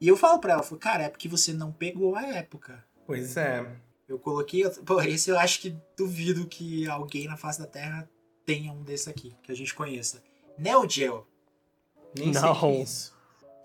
[0.00, 2.82] E eu falo pra ela, falo, cara, é porque você não pegou a época.
[3.06, 3.66] Pois é.
[4.08, 8.08] Eu coloquei, pô, esse eu acho que duvido que alguém na face da Terra
[8.44, 10.22] tenha um desse aqui, que a gente conheça.
[10.56, 11.26] Neo Geo.
[12.16, 12.52] Nem sei Não.
[12.52, 13.14] o que é isso.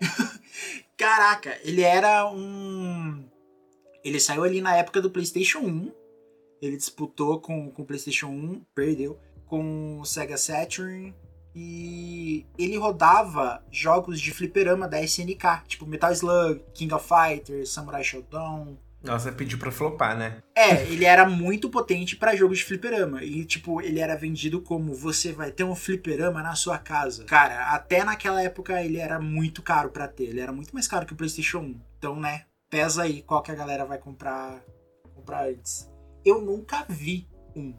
[0.96, 3.24] Caraca, ele era um.
[4.04, 5.92] Ele saiu ali na época do PlayStation 1.
[6.60, 9.18] Ele disputou com, com o PlayStation 1, perdeu.
[9.46, 11.14] Com o Sega Saturn.
[11.54, 18.02] E ele rodava jogos de fliperama da SNK, tipo Metal Slug, King of Fighters, Samurai
[18.02, 18.78] Shodown.
[19.02, 20.42] Nossa, pediu pra flopar, né?
[20.54, 23.22] É, ele era muito potente pra jogos de fliperama.
[23.24, 27.24] E, tipo, ele era vendido como você vai ter um fliperama na sua casa.
[27.24, 30.24] Cara, até naquela época ele era muito caro pra ter.
[30.24, 31.80] Ele era muito mais caro que o PlayStation 1.
[31.98, 34.62] Então, né, pesa aí qual que a galera vai comprar,
[35.14, 35.90] comprar antes.
[36.24, 37.74] Eu nunca vi um.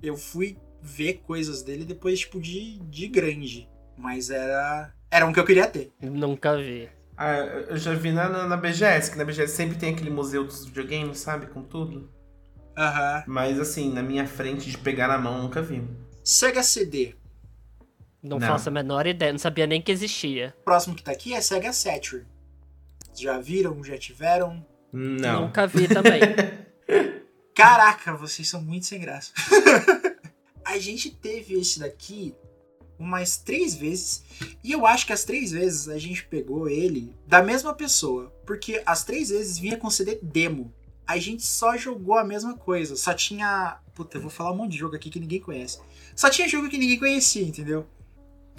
[0.00, 3.68] Eu fui ver coisas dele depois, tipo, de, de grande.
[3.96, 4.94] Mas era.
[5.10, 5.92] Era um que eu queria ter.
[6.00, 6.88] Nunca vi.
[7.20, 7.36] Ah,
[7.68, 10.64] eu já vi na, na, na BGS, que na BGS sempre tem aquele museu dos
[10.64, 11.48] videogames, sabe?
[11.48, 12.08] Com tudo.
[12.76, 13.24] Aham.
[13.26, 15.82] Mas assim, na minha frente de pegar na mão, nunca vi.
[16.22, 17.16] Sega CD.
[18.22, 18.46] Não, Não.
[18.46, 20.54] faço a menor ideia, não sabia nem que existia.
[20.60, 22.24] O próximo que tá aqui é Sega Saturn.
[23.16, 23.82] Já viram?
[23.82, 24.64] Já tiveram?
[24.92, 25.42] Não.
[25.46, 26.20] Nunca vi também.
[27.52, 29.32] Caraca, vocês são muito sem graça.
[30.64, 32.32] a gente teve esse daqui
[32.98, 34.22] umas três vezes.
[34.62, 38.32] E eu acho que as três vezes a gente pegou ele da mesma pessoa.
[38.46, 40.72] Porque as três vezes vinha com CD demo.
[41.06, 42.96] A gente só jogou a mesma coisa.
[42.96, 43.78] Só tinha.
[43.94, 45.78] Puta, eu vou falar um monte de jogo aqui que ninguém conhece.
[46.14, 47.86] Só tinha jogo que ninguém conhecia, entendeu?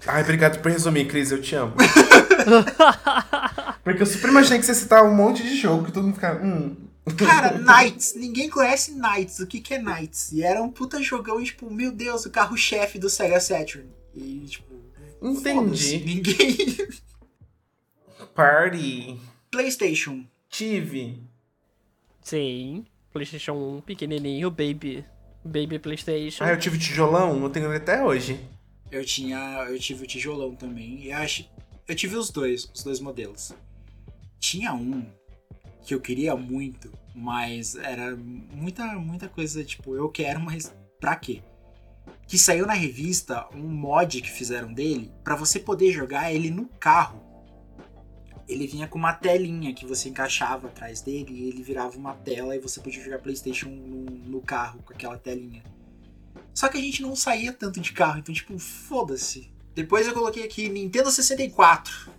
[0.05, 1.73] Ai, obrigado por resumir, Cris, eu te amo.
[3.83, 6.41] Porque eu super imaginei que você citar um monte de jogo que todo mundo fica.
[6.43, 6.75] Hum.
[7.17, 8.13] Cara, Knights.
[8.15, 9.39] Ninguém conhece Knights.
[9.39, 10.31] O que, que é Knights?
[10.31, 13.89] E era um puta jogão, e, tipo, meu Deus, o carro-chefe do Sega Saturn.
[14.19, 14.73] E, tipo.
[15.21, 15.97] Entendi.
[15.99, 16.57] Ninguém.
[18.35, 19.19] Party.
[19.51, 20.25] PlayStation.
[20.49, 21.21] Tive.
[22.21, 22.85] Sim.
[23.11, 25.05] PlayStation 1, pequenininho, baby.
[25.43, 26.43] Baby PlayStation.
[26.43, 28.39] Ah, eu tive tijolão, eu tenho ele até hoje.
[28.91, 29.65] Eu tinha.
[29.69, 31.01] Eu tive o tijolão também.
[31.01, 31.49] E eu acho.
[31.87, 33.53] Eu tive os dois, os dois modelos.
[34.39, 35.05] Tinha um
[35.83, 41.41] que eu queria muito, mas era muita, muita coisa, tipo, eu quero, mas pra quê?
[42.29, 46.67] Que saiu na revista um mod que fizeram dele pra você poder jogar ele no
[46.67, 47.19] carro.
[48.47, 52.55] Ele vinha com uma telinha que você encaixava atrás dele e ele virava uma tela
[52.55, 55.63] e você podia jogar PlayStation no, no carro com aquela telinha.
[56.53, 59.51] Só que a gente não saía tanto de carro, então, tipo, foda-se.
[59.73, 62.11] Depois eu coloquei aqui Nintendo 64.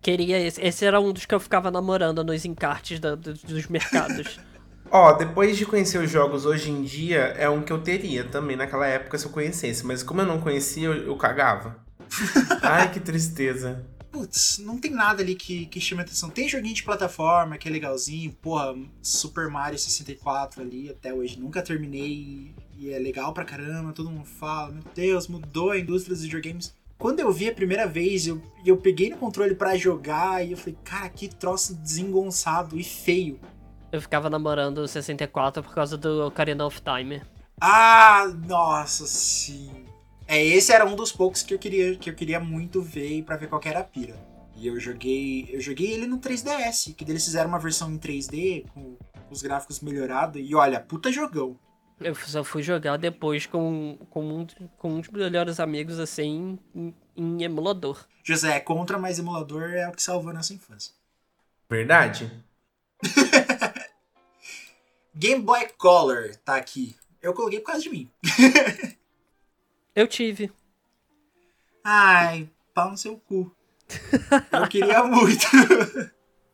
[0.00, 0.60] Queria esse.
[0.62, 4.38] Esse era um dos que eu ficava namorando nos encartes da- do- dos mercados.
[4.90, 8.56] Ó, depois de conhecer os jogos hoje em dia, é um que eu teria também
[8.56, 9.84] naquela época se eu conhecesse.
[9.84, 11.76] Mas como eu não conhecia, eu, eu cagava.
[12.62, 13.84] Ai, que tristeza.
[14.10, 16.30] Putz, não tem nada ali que, que chame atenção.
[16.30, 18.32] Tem joguinho de plataforma que é legalzinho.
[18.40, 22.54] Porra, Super Mario 64 ali, até hoje nunca terminei.
[22.78, 24.72] E é legal pra caramba, todo mundo fala.
[24.72, 26.74] Meu Deus, mudou a indústria dos videogames.
[26.98, 30.56] Quando eu vi a primeira vez, eu, eu peguei no controle pra jogar e eu
[30.56, 33.38] falei, cara, que troço desengonçado e feio.
[33.92, 37.22] Eu ficava namorando o 64 por causa do Ocarina of Time.
[37.60, 39.86] Ah, nossa, sim.
[40.26, 43.36] É, esse era um dos poucos que eu queria, que eu queria muito ver pra
[43.36, 44.16] ver qual que era a pira.
[44.56, 48.66] E eu joguei, eu joguei ele no 3DS, que eles fizeram uma versão em 3D
[48.72, 48.96] com
[49.30, 51.58] os gráficos melhorados e olha, puta jogão.
[52.00, 54.46] Eu só fui jogar depois com, com, um,
[54.76, 58.04] com um dos melhores amigos, assim, em, em emulador.
[58.22, 60.92] José é contra, mas emulador é o que salvou nossa infância.
[61.70, 62.30] Verdade?
[65.16, 66.94] Game Boy Color tá aqui.
[67.22, 68.10] Eu coloquei por causa de mim.
[69.94, 70.52] Eu tive.
[71.82, 73.50] Ai, pau no seu cu.
[74.52, 75.46] Eu queria muito.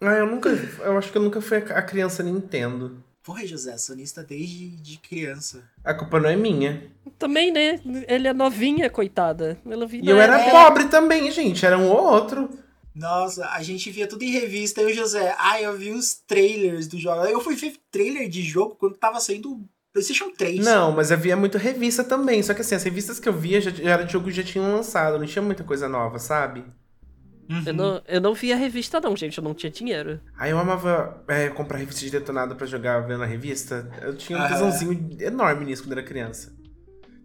[0.00, 0.50] Ah, eu nunca.
[0.50, 3.02] Eu acho que eu nunca fui a criança Nintendo.
[3.24, 5.64] Porra, José, sonista desde de criança.
[5.82, 6.90] A culpa não é minha.
[7.18, 7.80] Também, né?
[8.06, 9.58] Ele é novinha, coitada.
[9.64, 10.50] Ela E eu era É.
[10.50, 11.64] pobre também, gente.
[11.64, 12.48] Era um ou outro.
[12.94, 14.80] Nossa, a gente via tudo em revista.
[14.80, 17.24] Eu e o José, ai, eu vi os trailers do jogo.
[17.24, 20.64] Eu fui ver trailer de jogo quando tava saindo o PlayStation 3.
[20.64, 22.42] Não, mas havia muito revista também.
[22.42, 24.42] Só que assim, as revistas que eu via já, já era de jogo que já
[24.42, 25.18] tinham lançado.
[25.18, 26.64] Não tinha muita coisa nova, sabe?
[27.48, 27.62] Uhum.
[27.66, 29.38] Eu não, eu não vi a revista, não, gente.
[29.38, 30.20] Eu não tinha dinheiro.
[30.38, 33.90] Aí eu amava é, comprar revista de detonado pra jogar vendo a revista.
[34.00, 34.48] Eu tinha um Aham.
[34.52, 36.54] tesãozinho enorme nisso quando era criança.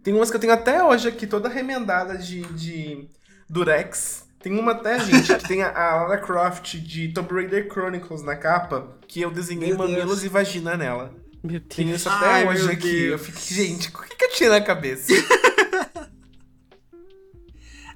[0.02, 3.08] Tem umas que eu tenho até hoje aqui, toda remendada de, de
[3.48, 4.27] Durex.
[4.40, 8.36] Tem uma até, gente, que tem a, a Lara Croft de Tomb Raider Chronicles na
[8.36, 10.24] capa, que eu desenhei Meu mamilos Deus.
[10.24, 11.12] e vagina nela.
[11.42, 12.00] Meu Tem Deus.
[12.00, 12.82] isso até Ai, hoje aqui.
[12.90, 13.12] Deus.
[13.12, 15.12] Eu fico, gente, o que, que eu tinha na cabeça?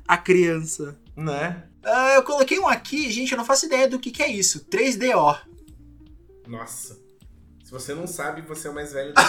[0.06, 0.98] A criança.
[1.16, 1.62] né?
[1.84, 4.66] Ah, eu coloquei um aqui, gente, eu não faço ideia do que, que é isso.
[4.66, 5.38] 3DO.
[6.46, 6.98] Nossa.
[7.64, 9.20] Se você não sabe, você é o mais velho do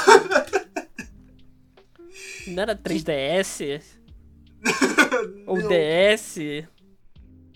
[2.52, 3.82] Não era 3DS?
[5.48, 5.70] Ou Não.
[5.70, 6.38] DS?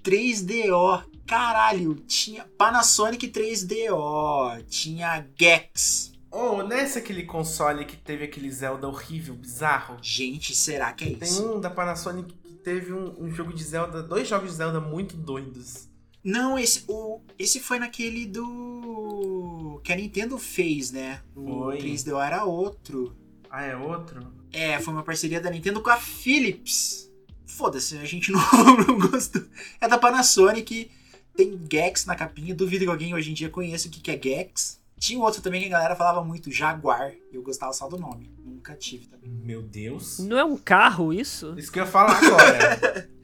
[0.08, 1.04] 3DO.
[1.28, 6.14] Caralho, tinha Panasonic 3DO, tinha Gex.
[6.32, 9.98] Oh, nessa aquele console que teve aquele Zelda horrível, bizarro.
[10.02, 11.46] Gente, será que é Tem isso?
[11.46, 15.18] um da Panasonic que teve um, um jogo de Zelda, dois jogos de Zelda muito
[15.18, 15.90] doidos.
[16.24, 19.80] Não, esse, o, esse foi naquele do.
[19.84, 21.22] que a Nintendo fez, né?
[21.36, 21.78] O Foi.
[21.80, 23.16] 3DO era outro.
[23.50, 24.28] Ah, é outro?
[24.52, 27.07] É, foi uma parceria da Nintendo com a Philips.
[27.48, 29.42] Foda-se, a gente não, não gostou.
[29.82, 30.92] É da Panasonic,
[31.36, 32.54] tem Gex na capinha.
[32.54, 34.80] Duvido que alguém hoje em dia conheça o que que é Gex.
[35.00, 37.14] Tinha outro também que a galera falava muito, Jaguar.
[37.32, 38.32] Eu gostava só do nome.
[38.44, 39.30] Nunca tive também.
[39.30, 40.20] Meu Deus.
[40.20, 41.54] Não é um carro isso?
[41.58, 43.08] Isso que eu ia falar agora.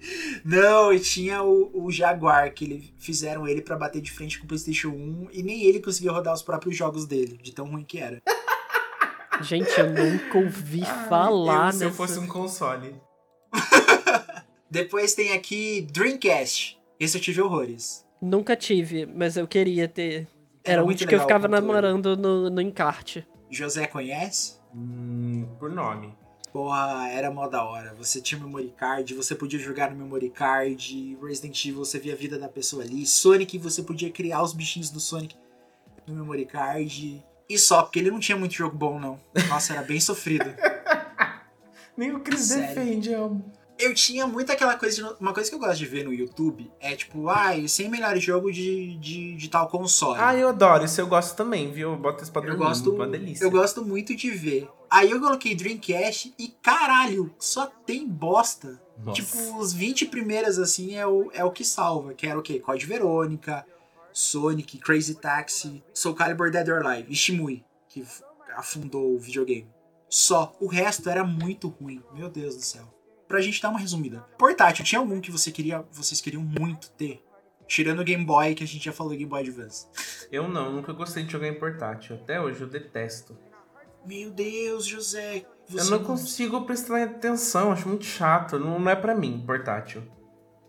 [0.46, 4.46] Não, e tinha o, o Jaguar, que ele, fizeram ele pra bater de frente com
[4.46, 7.84] o PlayStation 1 e nem ele conseguia rodar os próprios jogos dele, de tão ruim
[7.84, 8.22] que era.
[9.42, 11.98] Gente, eu nunca ouvi Ai, falar eu, se eu nessa...
[11.98, 12.96] fosse um console.
[14.74, 16.82] Depois tem aqui Dreamcast.
[17.00, 18.04] Esse eu tive horrores.
[18.20, 20.28] Nunca tive, mas eu queria ter.
[20.64, 23.24] Era Era um que eu ficava namorando no, no encarte.
[23.52, 24.56] José conhece?
[24.74, 26.18] Hum, por nome.
[26.52, 27.94] Porra, era mó da hora.
[28.00, 31.20] Você tinha memory card, você podia jogar no memory card.
[31.22, 33.06] Resident Evil, você via a vida da pessoa ali.
[33.06, 35.36] Sonic, você podia criar os bichinhos do Sonic
[36.08, 37.24] no memory card.
[37.48, 39.22] E só, porque ele não tinha muito jogo bom, não.
[39.48, 40.52] Nossa, era bem sofrido.
[41.96, 42.68] Nem o Chris Sério.
[42.70, 43.54] defende, amo.
[43.80, 44.96] Eu tinha muito aquela coisa.
[44.96, 48.24] De, uma coisa que eu gosto de ver no YouTube é tipo, ah, 100 melhores
[48.24, 50.20] jogos de, de, de tal console.
[50.22, 50.86] Ah, eu adoro.
[50.86, 51.92] Isso eu gosto também, viu?
[51.92, 53.44] Eu boto isso pra Eu gosto, uma delícia.
[53.44, 54.70] eu gosto muito de ver.
[54.90, 58.80] Aí eu coloquei Dreamcast e caralho, só tem bosta.
[59.04, 59.22] Nossa.
[59.22, 62.14] Tipo, os 20 primeiras, assim, é o, é o que salva.
[62.14, 62.60] Que era o quê?
[62.60, 63.66] Code Verônica,
[64.14, 68.06] Sonic, Crazy Taxi, Soul Calibur Dead or Alive e Shimui, que
[68.56, 69.68] afundou o videogame.
[70.08, 70.56] Só.
[70.60, 72.02] O resto era muito ruim.
[72.14, 72.94] Meu Deus do céu.
[73.28, 74.20] Pra gente dar uma resumida.
[74.38, 77.24] Portátil, tinha algum que você queria, vocês queriam muito ter?
[77.68, 79.88] Tirando o Game Boy, que a gente já falou Game Boy Advance.
[80.32, 82.16] Eu não, nunca gostei de jogar em portátil.
[82.16, 83.38] Até hoje eu detesto.
[84.06, 85.46] Meu Deus, José.
[85.72, 88.60] Eu Você não consigo prestar atenção, acho muito chato.
[88.60, 90.04] Não, não é pra mim, portátil.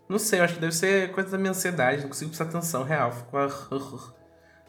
[0.07, 2.83] Não sei, eu acho que deve ser coisa da minha ansiedade, não consigo prestar atenção,
[2.83, 3.11] real.
[3.11, 3.37] Fico.
[3.37, 4.13] ah,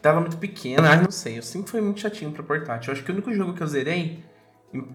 [0.01, 1.37] Tela muito pequena, ai não sei.
[1.37, 2.89] Eu sempre fui muito chatinho pra portátil.
[2.91, 4.23] Eu acho que o único jogo que eu zerei.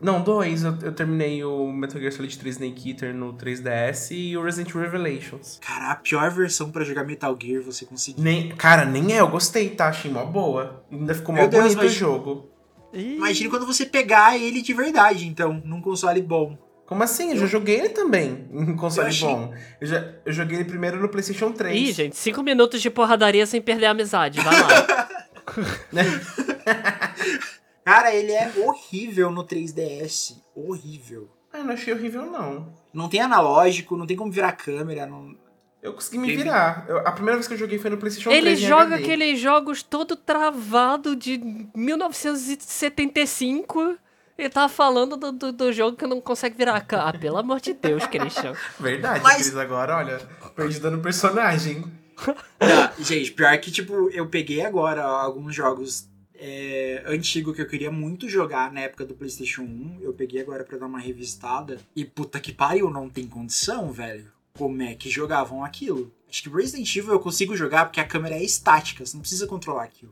[0.03, 0.63] Não, dois.
[0.65, 4.69] Eu, eu terminei o Metal Gear Solid 3 Snake Eater no 3DS e o Resident
[4.71, 5.59] Evil Revelations.
[5.61, 8.23] Cara, a pior versão pra jogar Metal Gear você conseguiu.
[8.23, 9.89] Nem, cara, nem é, eu gostei, tá?
[9.89, 10.85] Achei mó boa.
[10.93, 12.51] Ainda ficou mó bonito o mas- jogo.
[12.93, 16.59] Ih, Imagina quando você pegar ele de verdade, então, num console bom.
[16.85, 17.31] Como assim?
[17.31, 19.55] Eu já joguei ele também em console Eu achei- bom.
[19.81, 21.89] Eu, já, eu joguei ele primeiro no PlayStation 3.
[21.89, 24.39] Ih, gente, cinco minutos de porradaria sem perder a amizade.
[24.43, 25.09] Vai lá.
[27.85, 30.37] Cara, ele é horrível no 3DS.
[30.55, 31.29] Horrível.
[31.53, 32.73] Ah, eu não achei horrível, não.
[32.93, 35.07] Não tem analógico, não tem como virar câmera.
[35.07, 35.35] Não...
[35.83, 36.85] Eu consegui me virar.
[36.89, 38.45] Eu- a primeira vez que eu joguei foi no PlayStation 3.
[38.45, 41.39] Ele joga aqueles jogos todo travado de
[41.75, 43.97] 1975
[44.39, 47.09] e tá falando do, do, do jogo que não consegue virar a câmera.
[47.11, 48.55] Ah, pelo amor de Deus, Christian.
[48.79, 50.19] Verdade, Mas- Cris, agora, olha,
[50.55, 51.83] perdida no personagem.
[52.61, 56.09] Não, gente, pior que, tipo, eu peguei agora alguns jogos
[56.45, 59.99] é, antigo que eu queria muito jogar na época do PlayStation 1.
[60.01, 61.79] Eu peguei agora pra dar uma revistada.
[61.95, 64.27] E puta que pariu, não tem condição, velho.
[64.53, 66.13] Como é que jogavam aquilo?
[66.29, 69.47] Acho que Resident Evil eu consigo jogar porque a câmera é estática, você não precisa
[69.47, 70.11] controlar aquilo.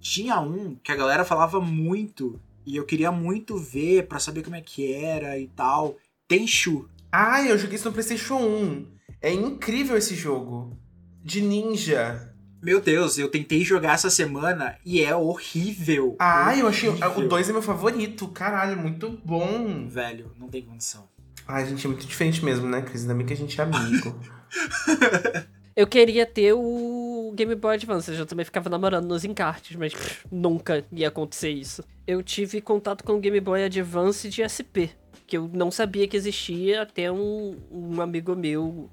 [0.00, 4.56] Tinha um que a galera falava muito e eu queria muito ver pra saber como
[4.56, 5.96] é que era e tal.
[6.26, 6.88] Tenchu.
[7.12, 8.86] Ah, eu joguei isso no PlayStation 1.
[9.22, 10.76] É incrível esse jogo.
[11.22, 12.33] De ninja.
[12.64, 16.16] Meu Deus, eu tentei jogar essa semana e é horrível.
[16.18, 16.88] Ah, eu achei.
[16.88, 17.18] Horrível.
[17.18, 18.26] O 2 é meu favorito.
[18.28, 19.86] Caralho, muito bom.
[19.86, 21.06] Velho, não tem condição.
[21.46, 23.02] Ai, a gente é muito diferente mesmo, né, Cris?
[23.02, 24.18] Ainda bem que a gente é amigo.
[25.76, 30.24] Eu queria ter o Game Boy Advance, eu também ficava namorando nos encartes, mas pff,
[30.30, 31.82] nunca ia acontecer isso.
[32.06, 34.94] Eu tive contato com o Game Boy Advance de SP,
[35.26, 38.88] que eu não sabia que existia até um, um amigo meu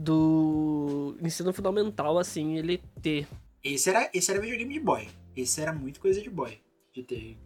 [0.00, 3.28] do ensino fundamental, assim, ele ter.
[3.62, 5.08] Esse era, esse era videogame de boy.
[5.36, 6.58] Esse era muito coisa de boy.
[6.92, 7.36] De ter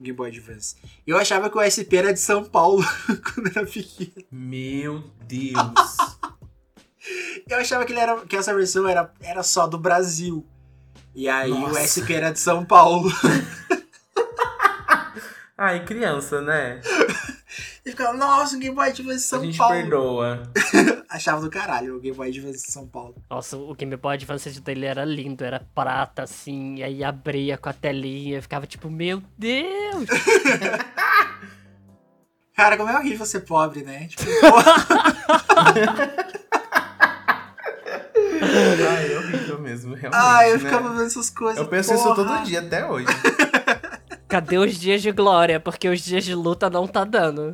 [0.00, 0.76] Game Boy Advance.
[1.06, 2.84] Eu achava que o SP era de São Paulo
[3.34, 4.26] quando era pequeno.
[4.30, 5.54] Meu Deus.
[7.46, 10.44] Eu achava que, ele era, que essa versão era, era só do Brasil.
[11.14, 11.80] E aí Nossa.
[11.80, 13.12] o SP era de São Paulo.
[15.56, 16.80] Ai, criança, né?
[17.86, 19.74] E ficava, nossa, o Game Boy Advance de São a gente Paulo.
[19.74, 20.42] perdoa.
[21.10, 23.14] Achava do caralho o Game Boy Advance de São Paulo.
[23.28, 27.68] Nossa, o Game Boy Advance dele era lindo, era prata, assim, e aí abria com
[27.68, 30.08] a telinha, eu ficava tipo, meu Deus!
[32.56, 34.06] Cara, como é horrível ser pobre, né?
[34.06, 34.86] Tipo, porra.
[38.96, 40.22] Ai, é horrível mesmo, realmente.
[40.22, 40.64] ah, eu né?
[40.64, 41.58] ficava vendo essas coisas.
[41.58, 42.14] Eu penso isso porra.
[42.14, 43.08] todo dia, até hoje.
[44.34, 45.60] Cadê os dias de glória?
[45.60, 47.52] Porque os dias de luta não tá dando.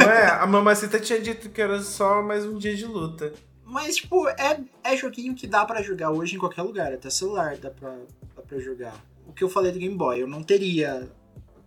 [0.00, 0.26] Não é?
[0.26, 3.32] A mamacita tinha dito que era só mais um dia de luta.
[3.64, 6.92] Mas, tipo, é, é joguinho que dá pra jogar hoje em qualquer lugar.
[6.92, 7.90] Até celular dá pra,
[8.34, 8.94] dá pra jogar.
[9.24, 11.08] O que eu falei do Game Boy, eu não teria.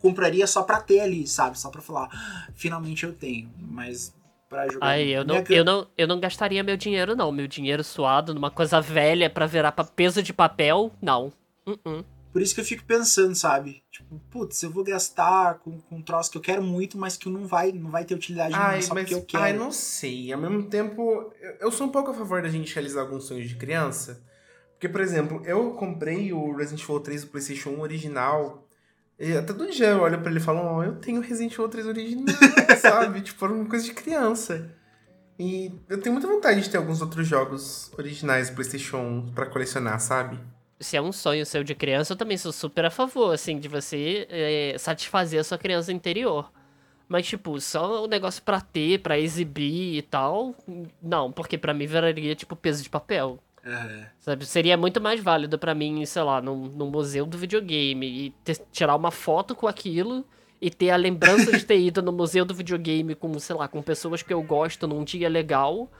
[0.02, 1.58] Compraria só pra ter ali, sabe?
[1.58, 3.50] Só pra falar, "Ah, finalmente eu tenho.
[3.58, 4.14] Mas
[4.50, 4.88] pra jogar.
[4.88, 7.32] Aí, eu não, Minha eu, não, eu não gastaria meu dinheiro, não.
[7.32, 11.32] Meu dinheiro suado numa coisa velha pra virar pra peso de papel, não.
[11.66, 12.04] Uh-uh.
[12.40, 13.84] Por isso que eu fico pensando, sabe?
[13.92, 17.28] Tipo, putz, eu vou gastar com, com um troço que eu quero muito, mas que
[17.30, 19.44] não vai, não vai ter utilidade nenhuma Ai, só mas porque eu quero.
[19.44, 20.32] ai, não sei.
[20.32, 23.50] Ao mesmo tempo, eu, eu sou um pouco a favor da gente realizar alguns sonhos
[23.50, 24.24] de criança.
[24.72, 28.66] Porque, por exemplo, eu comprei o Resident Evil 3 do PlayStation 1 original.
[29.20, 31.68] E até do dia eu olho pra ele e falo, ó, eu tenho Resident Evil
[31.68, 32.36] 3 original,
[32.80, 33.20] sabe?
[33.20, 34.74] Tipo, era uma coisa de criança.
[35.38, 39.46] E eu tenho muita vontade de ter alguns outros jogos originais do PlayStation 1 pra
[39.46, 40.40] colecionar, sabe?
[40.80, 43.68] Se é um sonho seu de criança, eu também sou super a favor, assim, de
[43.68, 46.50] você é, satisfazer a sua criança interior.
[47.08, 50.56] Mas, tipo, só o negócio pra ter, pra exibir e tal,
[51.02, 53.40] não, porque pra mim viraria, tipo, peso de papel.
[53.66, 54.06] É.
[54.20, 54.46] Sabe?
[54.46, 58.62] Seria muito mais válido pra mim, sei lá, num, num museu do videogame e ter-
[58.72, 60.24] tirar uma foto com aquilo
[60.62, 63.82] e ter a lembrança de ter ido no museu do videogame com, sei lá, com
[63.82, 65.92] pessoas que eu gosto num dia legal,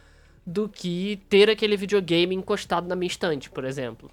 [0.46, 4.10] do que ter aquele videogame encostado na minha estante, por exemplo.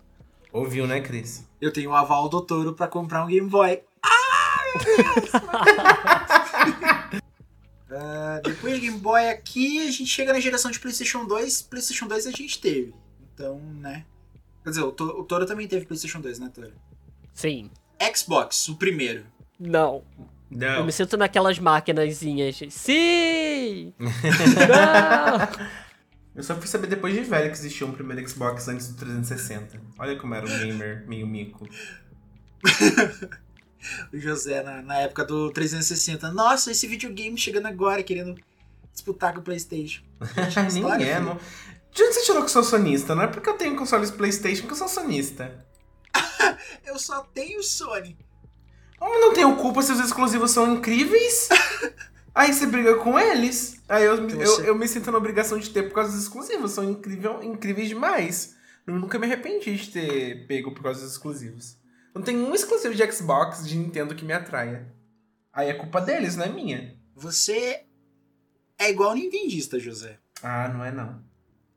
[0.57, 1.47] Ouviu, né, Cris?
[1.61, 3.83] Eu tenho o aval do Toro pra comprar um Game Boy.
[7.89, 11.63] Ah, depois do Game Boy aqui, a gente chega na geração de PlayStation 2.
[11.63, 12.93] PlayStation 2 a gente teve.
[13.33, 14.05] Então, né?
[14.65, 16.73] Quer dizer, o, To- o Toro também teve PlayStation 2, né, Toro?
[17.33, 17.71] Sim.
[18.15, 19.25] Xbox, o primeiro.
[19.59, 20.03] Não.
[20.51, 20.85] Eu Não.
[20.85, 22.59] me sinto naquelas máquinazinhas.
[22.71, 23.95] Sim!
[23.99, 24.11] Não!
[26.37, 29.81] Eu só fui saber depois de velho que existia um primeiro Xbox antes do 360.
[29.99, 31.67] Olha como era um gamer meio mico.
[34.13, 36.33] O José, na, na época do 360.
[36.33, 38.37] Nossa, esse videogame chegando agora, querendo
[38.93, 40.03] disputar com o PlayStation.
[40.51, 41.25] Gente, Nem história, é, filho.
[41.25, 41.41] não.
[41.93, 43.15] De onde você tirou que eu sou sonista?
[43.15, 45.65] Não é porque eu tenho consoles Playstation que eu sou sonista.
[46.85, 48.17] Eu só tenho Sony.
[49.01, 51.49] Eu não tenho culpa se os exclusivos são incríveis.
[52.37, 53.81] Aí você briga com eles.
[53.89, 56.73] Aí eu, eu, eu me sinto na obrigação de ter por causa dos exclusivos.
[56.73, 58.55] São incrível, incríveis demais.
[58.87, 61.79] Eu nunca me arrependi de ter pego por causa dos exclusivos.
[62.15, 64.87] Não tem um exclusivo de Xbox, de Nintendo que me atraia.
[65.51, 66.95] Aí é culpa deles, não é minha.
[67.15, 67.85] Você
[68.79, 70.19] é igual nintendista, José.
[70.43, 71.25] Ah, não é não.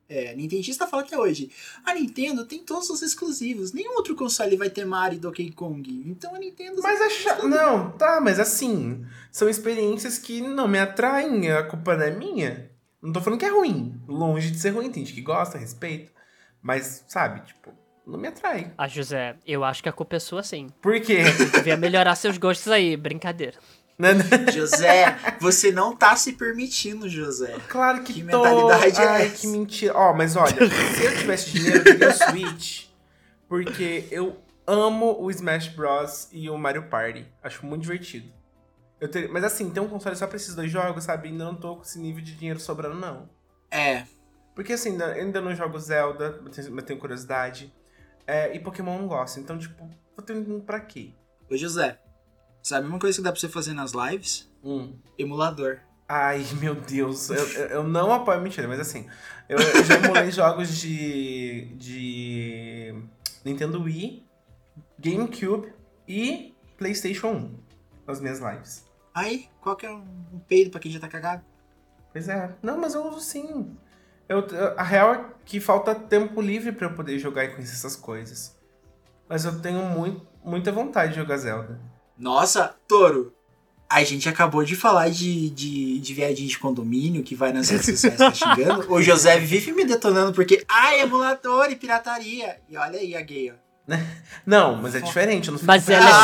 [0.09, 1.51] É, nintendista fala que é hoje.
[1.85, 3.71] A Nintendo tem todos os exclusivos.
[3.71, 6.03] Nenhum outro console vai ter Mario e Donkey Kong.
[6.07, 6.81] Então a Nintendo...
[6.81, 7.47] Mas é chato.
[7.47, 9.05] Não, tá, mas assim.
[9.31, 11.51] São experiências que não me atraem.
[11.51, 12.71] A culpa não é minha.
[12.99, 14.01] Não tô falando que é ruim.
[14.07, 14.91] Longe de ser ruim.
[14.91, 16.11] Tem gente que gosta, respeito.
[16.59, 17.71] Mas, sabe, tipo,
[18.05, 18.73] não me atrai.
[18.77, 20.69] Ah, José, eu acho que a culpa é sua sim.
[20.81, 21.19] Por quê?
[21.53, 23.57] Devia melhorar seus gostos aí, brincadeira.
[23.99, 24.23] Né, né?
[24.53, 27.57] José, você não tá se permitindo, José.
[27.67, 28.41] claro que, Que tô.
[28.41, 29.35] mentalidade é Ai, essa?
[29.35, 29.93] que mentira.
[29.93, 30.55] Ó, mas olha,
[30.95, 32.85] se eu tivesse dinheiro, eu teria o Switch.
[33.49, 36.29] Porque eu amo o Smash Bros.
[36.31, 37.27] e o Mario Party.
[37.43, 38.31] Acho muito divertido.
[39.01, 39.27] Eu ter...
[39.29, 41.27] Mas assim, ter um console só pra esses dois jogos, sabe?
[41.27, 43.29] Ainda não tô com esse nível de dinheiro sobrando, não.
[43.69, 44.05] É.
[44.55, 47.73] Porque assim, ainda, ainda não jogo Zelda, mas tenho, curiosidade.
[48.25, 49.39] É, e Pokémon não gosto.
[49.39, 51.13] Então, tipo, vou ter um pra quê?
[51.49, 51.99] Ô, José,
[52.63, 54.49] sabe uma coisa que dá pra você fazer nas lives?
[54.63, 54.93] Hum.
[55.17, 55.79] Emulador.
[56.07, 57.29] Ai, meu Deus.
[57.29, 59.07] Eu, eu, eu não apoio mentira, mas assim.
[59.47, 61.65] Eu, eu já emulei jogos de.
[61.75, 62.95] de.
[63.45, 64.25] Nintendo Wii,
[64.97, 65.71] GameCube
[66.07, 67.59] e PlayStation 1
[68.05, 68.85] nas minhas lives.
[69.13, 70.03] Aí, qual que é um
[70.33, 71.43] um peido pra quem já tá cagado?
[72.11, 72.55] Pois é.
[72.61, 73.75] Não, mas eu uso sim.
[74.27, 74.45] Eu,
[74.77, 78.57] a real é que falta tempo livre pra eu poder jogar e conhecer essas coisas.
[79.27, 81.79] Mas eu tenho muito, muita vontade de jogar Zelda.
[82.19, 83.33] Nossa, Toro,
[83.89, 87.85] a gente acabou de falar de, de, de viadinho de condomínio que vai nas redes
[87.85, 88.91] sociais castigando.
[88.91, 92.59] o José vive me detonando porque, ai, emulador e pirataria.
[92.69, 93.68] E olha aí a gay, ó.
[94.45, 95.47] Não, mas é diferente.
[95.47, 96.23] Eu não fico Mas ela é Ah,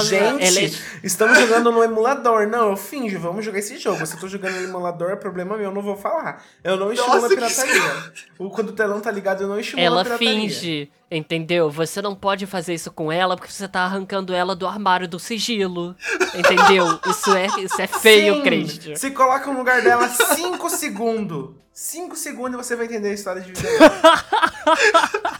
[0.00, 0.08] sigilosa.
[0.08, 0.70] Gente, ela é-
[1.02, 2.46] estamos jogando no emulador.
[2.46, 4.06] Não, eu finjo, vamos jogar esse jogo.
[4.06, 6.42] Se eu tô jogando no emulador, é problema meu, eu não vou falar.
[6.64, 8.12] Eu não estimulo Nossa, a que pirataria.
[8.38, 10.28] O- Quando o telão tá ligado, eu não estimulo a Ela pirataria.
[10.40, 11.68] finge, entendeu?
[11.70, 15.18] Você não pode fazer isso com ela porque você tá arrancando ela do armário do
[15.18, 15.94] sigilo.
[16.34, 16.98] Entendeu?
[17.08, 18.94] Isso é, isso é feio, Sim, Cristian.
[18.96, 21.50] Se coloca no lugar dela 5 segundos.
[21.72, 24.24] 5 segundos e você vai entender a história de vida dela.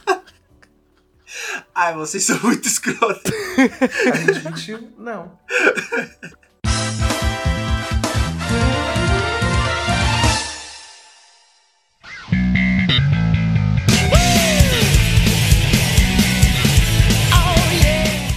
[1.73, 3.31] Ai, vocês são muito escrotos.
[4.11, 4.93] A gente mentiu?
[4.97, 5.39] Não.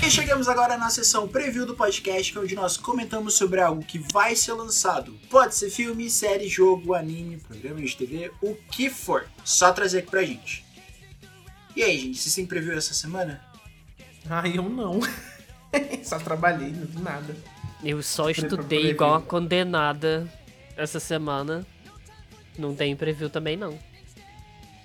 [0.07, 4.37] E chegamos agora na sessão preview do podcast, onde nós comentamos sobre algo que vai
[4.37, 5.19] ser lançado.
[5.31, 9.27] Pode ser filme, série, jogo, anime, programa de TV, o que for.
[9.45, 10.64] Só trazer aqui pra gente.
[11.77, 13.41] E aí, gente, vocês têm preview essa semana?
[14.29, 15.01] Ai, eu não.
[16.05, 17.37] Só trabalhei, não vi nada.
[17.83, 20.27] Eu só estudei igual uma condenada
[20.77, 21.67] essa semana.
[22.57, 23.77] Não tem preview também, não.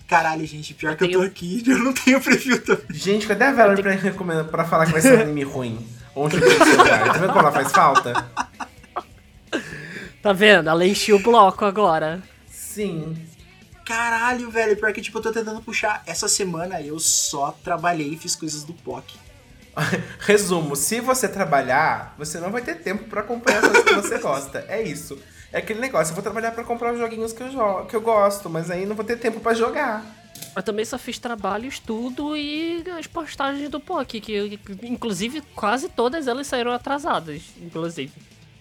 [0.07, 2.85] Caralho, gente, pior Eu que eu tô tenho- aqui, eu não tenho preview também.
[2.89, 5.87] Gente, cadê a Valor pra, recomendar, pra falar que vai ser um anime ruim?
[6.15, 7.05] Onde eu tenho celular?
[7.05, 8.27] Tá vendo como ela faz falta?
[10.21, 10.69] Tá vendo?
[10.69, 12.21] Ela encheu o bloco agora.
[12.49, 13.15] Sim.
[13.89, 16.03] Caralho, velho, pior que tipo, eu tô tentando puxar.
[16.05, 19.17] Essa semana eu só trabalhei e fiz coisas do POC.
[20.21, 24.19] Resumo, se você trabalhar, você não vai ter tempo pra acompanhar as coisas que você
[24.19, 24.63] gosta.
[24.67, 25.17] É isso.
[25.51, 28.01] É aquele negócio, eu vou trabalhar pra comprar os joguinhos que eu, jo que eu
[28.01, 30.05] gosto, mas aí não vou ter tempo pra jogar.
[30.55, 36.27] Eu também só fiz trabalho, estudo e as postagens do POC, que inclusive quase todas
[36.27, 38.13] elas saíram atrasadas, inclusive.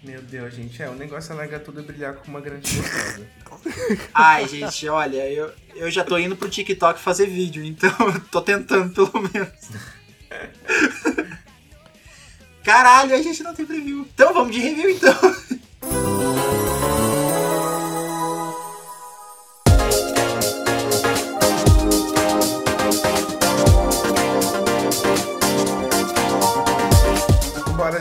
[0.03, 3.27] Meu Deus, gente, é, o negócio é largar tudo e brilhar com uma grande gostosa.
[4.15, 7.91] Ai, gente, olha, eu, eu já tô indo pro TikTok fazer vídeo, então
[8.31, 9.51] tô tentando pelo menos.
[12.63, 14.07] Caralho, a gente não tem preview.
[14.15, 15.15] Então vamos de review então.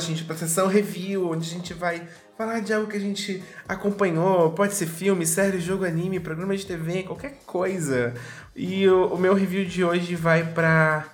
[0.07, 4.51] Gente, pra sessão review, onde a gente vai falar de algo que a gente acompanhou.
[4.51, 8.13] Pode ser filme, série, jogo, anime, programa de TV, qualquer coisa.
[8.55, 11.07] E o, o meu review de hoje vai pra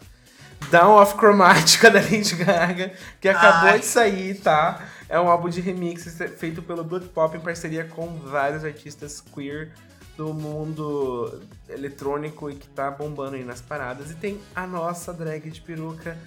[0.70, 3.80] Down of Chromatica da Lady Gaga, que acabou Ai.
[3.80, 4.88] de sair, tá?
[5.10, 6.06] É um álbum de remix
[6.38, 9.72] feito pelo Blood Pop em parceria com vários artistas queer
[10.16, 14.12] do mundo eletrônico e que tá bombando aí nas paradas.
[14.12, 16.18] E tem a nossa drag de peruca.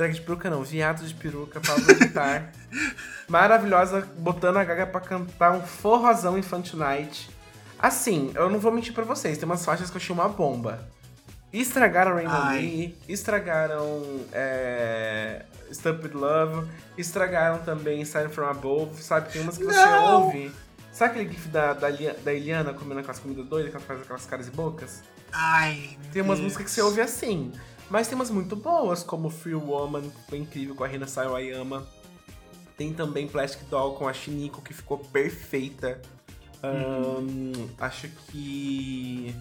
[0.00, 2.50] Drag de peruca não, viado de peruca, Pablo Vittar.
[3.28, 7.28] Maravilhosa, botando a Gaga pra cantar um forrozão Infantil Night.
[7.78, 10.88] Assim, eu não vou mentir pra vocês, tem umas faixas que eu achei uma bomba.
[11.52, 12.60] Estragaram Rainbow Ai.
[12.60, 19.30] Lee, estragaram é, Stupid Love, estragaram também Sign From Above, sabe?
[19.30, 20.22] Tem umas que você Não!
[20.22, 20.50] ouve.
[20.90, 24.24] Sabe aquele gif da, da, da Eliana comendo aquelas comidas doidas, que ela faz aquelas
[24.24, 25.02] caras e bocas?
[25.30, 26.52] Ai, Tem umas Deus.
[26.52, 27.52] músicas que você ouve assim.
[27.90, 31.84] Mas tem umas muito boas, como Free Woman, que foi incrível com a Rina Sawayama.
[32.76, 36.00] Tem também Plastic Doll com a Shiniko, que ficou perfeita.
[36.62, 39.34] Ahn, acho que.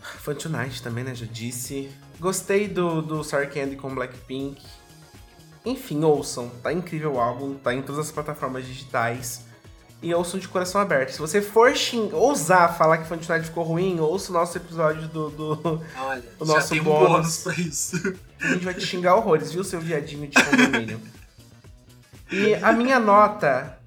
[0.00, 1.14] Fun Tonight também, né?
[1.14, 1.90] Já disse.
[2.20, 4.62] Gostei do, do Sour Candy com Blackpink.
[5.64, 6.50] Enfim, ouçam.
[6.62, 9.45] Tá incrível o álbum, tá em todas as plataformas digitais.
[10.06, 11.10] E ouçam de coração aberto.
[11.10, 12.10] Se você for xing...
[12.12, 16.46] ousar falar que Fun Tonight ficou ruim, ouça o nosso episódio do- do, Olha, o
[16.46, 17.08] já nosso tem um bônus.
[17.10, 18.14] bônus pra isso.
[18.40, 21.00] a gente vai te xingar horrores, viu, seu viadinho de condomínio?
[22.30, 23.78] E a minha nota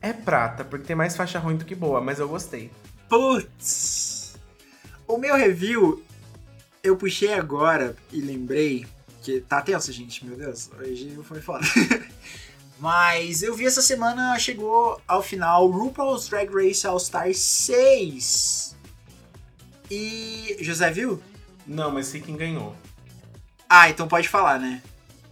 [0.00, 2.70] é prata, porque tem mais faixa ruim do que boa, mas eu gostei.
[3.08, 4.34] Putz.
[5.06, 6.02] O meu review,
[6.82, 10.70] eu puxei agora e lembrei Porque tá tenso, gente, meu Deus.
[10.78, 11.66] Hoje foi foda.
[12.78, 18.76] Mas eu vi essa semana, chegou ao final RuPaul's Drag Race All Star 6.
[19.90, 20.56] E.
[20.60, 21.22] José viu?
[21.66, 22.76] Não, mas sei quem ganhou.
[23.68, 24.82] Ah, então pode falar, né?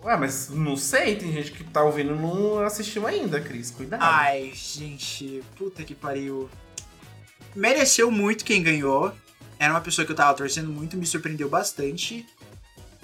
[0.03, 3.71] Ué, mas não sei, tem gente que tá ouvindo e não assistiu ainda, Cris.
[3.71, 4.03] Cuidado.
[4.03, 6.51] Ai, gente, puta que pariu.
[7.55, 9.15] Mereceu muito quem ganhou.
[9.59, 12.27] Era uma pessoa que eu tava torcendo muito, me surpreendeu bastante.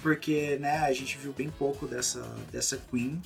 [0.03, 2.21] Porque, né, a gente viu bem pouco dessa,
[2.51, 3.21] dessa Queen.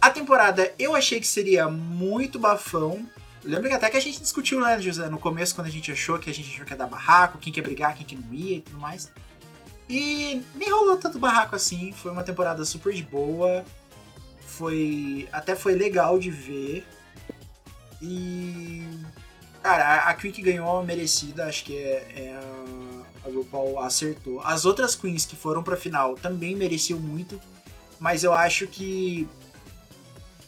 [0.00, 3.04] A temporada eu achei que seria muito bafão.
[3.44, 6.18] Lembra que até que a gente discutiu, né, José, no começo, quando a gente achou
[6.18, 8.56] que a gente achou que ia dar barraco, quem quer brigar, quem que não ia
[8.56, 9.10] e tudo mais.
[9.88, 11.92] E nem rolou tanto barraco assim.
[11.92, 13.64] Foi uma temporada super de boa.
[14.40, 15.28] Foi.
[15.32, 16.86] Até foi legal de ver.
[18.02, 18.86] E.
[19.62, 22.40] Cara, a Queen que ganhou merecida, acho que é, é
[23.24, 24.40] a, a RuPaul acertou.
[24.42, 27.40] As outras Queens que foram pra final também mereciam muito.
[27.98, 29.26] Mas eu acho que.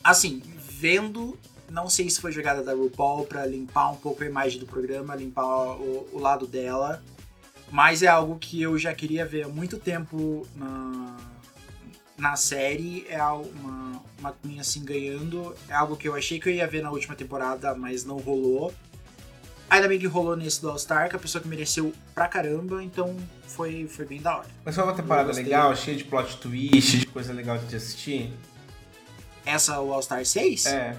[0.03, 1.39] Assim, vendo.
[1.69, 5.15] Não sei se foi jogada da RuPaul pra limpar um pouco a imagem do programa,
[5.15, 7.01] limpar o, o lado dela.
[7.71, 11.17] Mas é algo que eu já queria ver há muito tempo na,
[12.19, 13.07] na série.
[13.09, 15.55] É uma, uma Queen assim ganhando.
[15.69, 18.75] É algo que eu achei que eu ia ver na última temporada, mas não rolou.
[19.71, 22.83] Ainda bem que rolou nesse do All-Star, que é a pessoa que mereceu pra caramba,
[22.83, 24.49] então foi, foi bem da hora.
[24.65, 28.33] Mas foi uma temporada legal, cheia de plot twist, de coisa legal de assistir.
[29.45, 30.67] Essa, o All-Star 6?
[30.67, 30.97] É.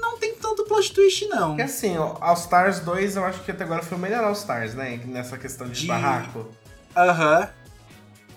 [0.00, 1.48] Não tem tanto plot twist, não.
[1.50, 4.32] Porque assim, o All Stars 2 eu acho que até agora foi o melhor All
[4.32, 5.00] Stars, né?
[5.06, 6.48] Nessa questão de, De- barraco.
[6.96, 7.48] Aham.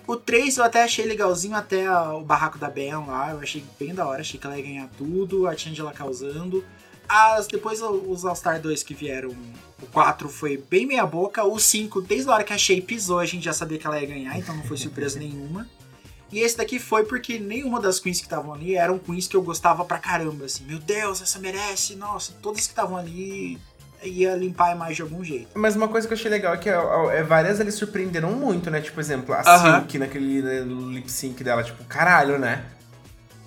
[0.06, 3.92] O 3 eu até achei legalzinho, até o barraco da Ben lá, eu achei bem
[3.92, 6.64] da hora, achei que ela ia ganhar tudo, a Angela causando.
[7.08, 9.30] As, depois os All-Star 2 que vieram,
[9.82, 13.18] o 4 foi bem meia boca, o 5, desde a hora que a Shea pisou,
[13.18, 15.68] a gente já sabia que ela ia ganhar, então não foi surpresa nenhuma.
[16.30, 19.42] E esse daqui foi porque nenhuma das queens que estavam ali eram queens que eu
[19.42, 20.64] gostava pra caramba, assim.
[20.64, 23.58] Meu Deus, essa merece, nossa, todas que estavam ali
[24.02, 25.48] ia limpar a imagem de algum jeito.
[25.54, 28.80] Mas uma coisa que eu achei legal é que é, várias eles surpreenderam muito, né?
[28.80, 29.80] Tipo, por exemplo, a Aham.
[29.80, 32.64] Silk naquele né, lip sync dela, tipo, caralho, né?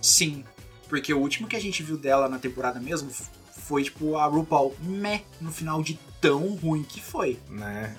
[0.01, 0.43] Sim,
[0.87, 3.11] porque o último que a gente viu dela na temporada mesmo
[3.51, 7.37] foi tipo a RuPaul meh no final de tão ruim que foi.
[7.49, 7.95] Né?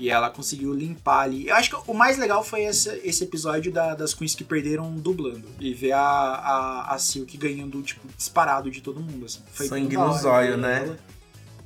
[0.00, 1.46] E ela conseguiu limpar ali.
[1.48, 4.90] Eu acho que o mais legal foi esse, esse episódio da- das queens que perderam
[4.94, 5.46] dublando.
[5.60, 9.40] E ver a, a, a Silk ganhando, tipo, disparado de todo mundo, assim.
[9.52, 10.82] Foi Sangue da no hora zóio, ver né?
[10.86, 10.98] ela.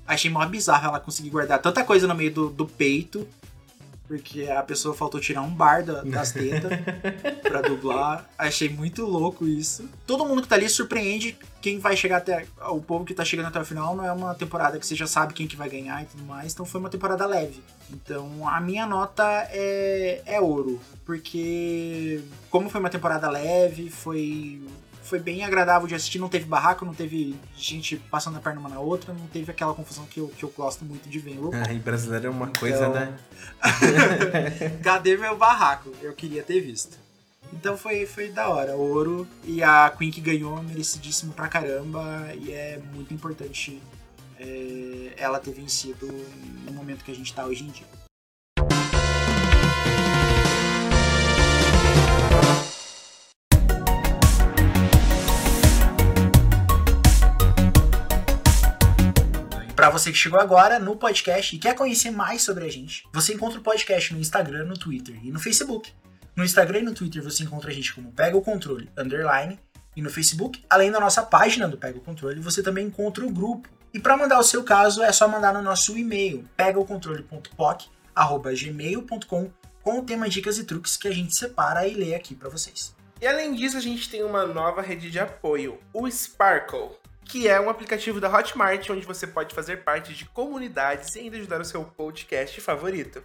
[0.06, 3.26] Achei mó bizarro ela conseguir guardar tanta coisa no meio do, do peito.
[4.16, 6.70] Porque a pessoa faltou tirar um bar da- das tetas
[7.42, 8.28] pra dublar.
[8.38, 9.88] Achei muito louco isso.
[10.06, 12.46] Todo mundo que tá ali surpreende quem vai chegar até.
[12.68, 15.06] O povo que tá chegando até o final não é uma temporada que você já
[15.06, 16.52] sabe quem que vai ganhar e tudo mais.
[16.52, 17.60] Então foi uma temporada leve.
[17.90, 20.80] Então a minha nota é, é ouro.
[21.04, 24.60] Porque como foi uma temporada leve, foi.
[25.04, 28.68] Foi bem agradável de assistir, não teve barraco, não teve gente passando a perna uma
[28.70, 31.38] na outra, não teve aquela confusão que eu, que eu gosto muito de ver em
[31.78, 33.18] brasileiro é uma coisa, Então- né?
[34.82, 35.92] Cadê meu barraco?
[36.00, 36.98] Eu queria ter visto.
[37.52, 38.74] Então foi, foi da hora.
[38.74, 39.26] Ouro.
[39.44, 42.28] E a Queen que ganhou, merecidíssimo pra caramba.
[42.40, 43.80] E é muito importante
[44.40, 46.06] é, ela ter vencido
[46.64, 47.86] no momento que a gente tá hoje em dia.
[59.94, 63.60] Você que chegou agora no podcast e quer conhecer mais sobre a gente, você encontra
[63.60, 65.92] o podcast no Instagram, no Twitter e no Facebook.
[66.34, 69.56] No Instagram e no Twitter você encontra a gente como Pega o Controle Underline
[69.94, 73.30] e no Facebook, além da nossa página do Pega o Controle, você também encontra o
[73.30, 73.68] grupo.
[73.92, 80.02] E para mandar o seu caso é só mandar no nosso e-mail pegaocontrole.poc@gmail.com com o
[80.02, 82.96] tema dicas e truques que a gente separa e lê aqui para vocês.
[83.20, 87.60] E além disso, a gente tem uma nova rede de apoio, o Sparkle, que é
[87.60, 91.64] um aplicativo da Hotmart onde você pode fazer parte de comunidades e ainda ajudar o
[91.64, 93.22] seu podcast favorito.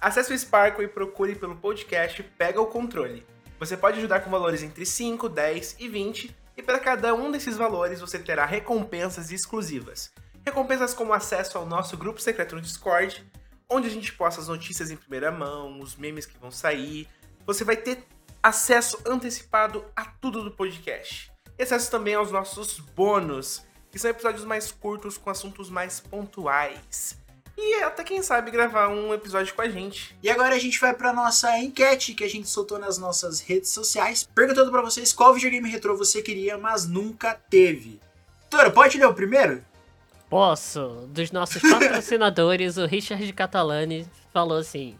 [0.00, 3.26] Acesse o Sparkle e procure pelo podcast Pega o Controle.
[3.58, 7.56] Você pode ajudar com valores entre 5, 10 e 20, e para cada um desses
[7.56, 10.12] valores você terá recompensas exclusivas.
[10.44, 13.24] Recompensas como acesso ao nosso grupo secreto no Discord,
[13.70, 17.08] onde a gente posta as notícias em primeira mão, os memes que vão sair.
[17.46, 18.04] Você vai ter
[18.42, 21.31] acesso antecipado a tudo do podcast.
[21.58, 27.18] E acesso também aos nossos bônus, que são episódios mais curtos com assuntos mais pontuais.
[27.56, 30.16] E até quem sabe gravar um episódio com a gente.
[30.22, 33.70] E agora a gente vai para nossa enquete que a gente soltou nas nossas redes
[33.70, 38.00] sociais, perguntando para vocês qual videogame retrô você queria, mas nunca teve.
[38.48, 39.62] Tora, pode ler o primeiro?
[40.30, 41.06] Posso.
[41.08, 44.98] Dos nossos patrocinadores, o Richard Catalani falou assim: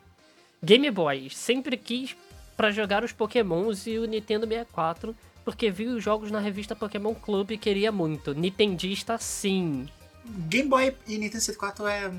[0.63, 2.15] Game Boy, sempre quis
[2.57, 7.15] pra jogar os Pokémons e o Nintendo 64, porque viu os jogos na revista Pokémon
[7.15, 8.35] Club e queria muito.
[8.35, 9.89] Nintendista sim.
[10.25, 12.11] Game Boy e Nintendo 64 é.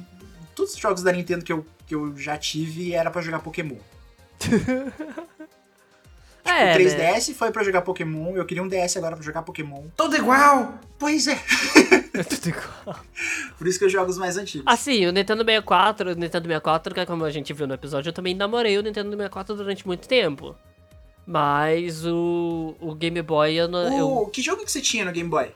[0.56, 3.78] Todos os jogos da Nintendo que eu, que eu já tive era pra jogar Pokémon.
[6.46, 6.78] é, o né?
[6.78, 9.86] 3DS foi pra jogar Pokémon, eu queria um DS agora pra jogar Pokémon.
[9.96, 10.78] Tudo igual!
[11.00, 11.40] Pois é.
[12.14, 13.00] É tudo igual.
[13.58, 14.68] Por isso que eu jogo os mais antigos.
[14.68, 18.10] Assim, o Nintendo 64, o Nintendo 64, que é como a gente viu no episódio,
[18.10, 20.56] eu também namorei o Nintendo 64 durante muito tempo.
[21.26, 25.12] Mas o, o Game Boy, eu, não- eu- O- Que jogo que você tinha no
[25.12, 25.52] Game Boy?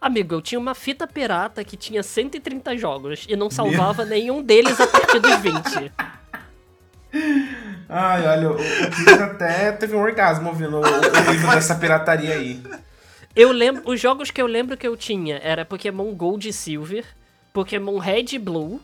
[0.00, 4.78] Amigo, eu tinha uma fita pirata que tinha 130 jogos e não salvava nenhum deles
[4.80, 5.92] a partir dos 20.
[7.88, 12.34] Ai, olha, o, o Chris até teve um orgasmo ouvindo o, o livro dessa pirataria
[12.34, 12.60] aí.
[13.36, 17.04] Eu lembro, os jogos que eu lembro que eu tinha era Pokémon Gold e Silver,
[17.52, 18.80] Pokémon Red e Blue,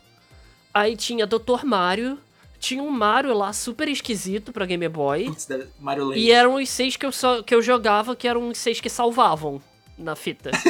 [0.73, 1.65] aí tinha Dr.
[1.65, 2.19] Mario,
[2.61, 5.49] tinha um Mario lá super esquisito pra Game Boy, Putz,
[5.81, 6.21] Mario Land.
[6.21, 8.91] e eram os seis que eu, só, que eu jogava, que eram os seis que
[8.91, 9.61] salvavam
[9.99, 10.51] na fita.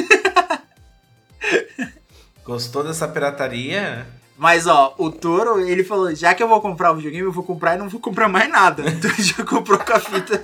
[2.43, 4.07] Gostou dessa pirataria?
[4.37, 7.43] Mas ó, o Toro, ele falou: já que eu vou comprar o videogame, eu vou
[7.43, 8.83] comprar e não vou comprar mais nada.
[8.89, 10.41] Então ele já comprou com a fita,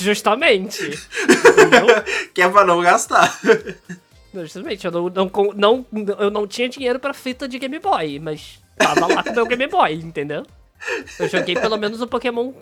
[0.00, 0.90] Justamente.
[2.32, 3.36] Que é pra não gastar.
[4.32, 5.86] Justamente, eu não, não, não,
[6.18, 9.46] eu não tinha dinheiro pra fita de Game Boy, mas tava lá com o meu
[9.46, 10.46] Game Boy, entendeu?
[11.18, 12.52] Eu joguei pelo menos o Pokémon.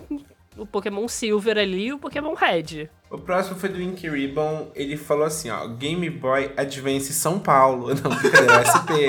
[0.57, 2.89] O Pokémon Silver ali e o Pokémon Red.
[3.11, 4.71] O próximo foi do Ink Ribbon.
[4.75, 5.67] Ele falou assim, ó.
[5.67, 7.89] Game Boy Advance São Paulo.
[7.95, 9.09] Não, brincadeira, SP.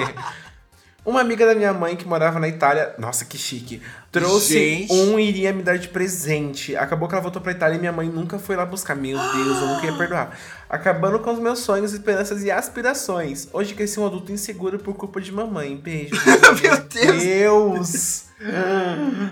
[1.03, 2.93] Uma amiga da minha mãe que morava na Itália.
[2.99, 3.81] Nossa, que chique.
[4.11, 4.93] Trouxe Gente.
[4.93, 6.75] um e iria me dar de presente.
[6.75, 8.95] Acabou que ela voltou pra Itália e minha mãe nunca foi lá buscar.
[8.95, 10.37] Meu Deus, eu nunca ia perdoar.
[10.69, 13.47] Acabando com os meus sonhos, esperanças e aspirações.
[13.51, 15.75] Hoje cresci um adulto inseguro por culpa de mamãe.
[15.75, 16.13] Beijo.
[16.61, 17.23] Meu Deus.
[17.23, 18.23] Deus.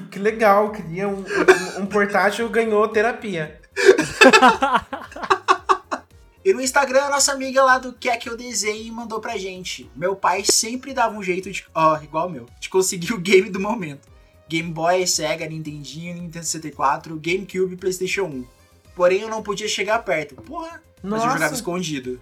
[0.09, 3.59] Que legal, queria um, um, um portátil, ganhou terapia.
[6.43, 9.89] E no Instagram, a nossa amiga lá do Quer Que Eu Desenhe mandou pra gente.
[9.95, 11.65] Meu pai sempre dava um jeito de.
[11.75, 12.45] Ó, igual o meu.
[12.59, 14.07] De conseguir o game do momento.
[14.47, 18.45] Game Boy, Sega, Nintendinho, Nintendo 64, GameCube e PlayStation 1.
[18.95, 20.35] Porém, eu não podia chegar perto.
[20.35, 21.33] Porra, mas eu Nossa.
[21.33, 22.21] jogava escondido.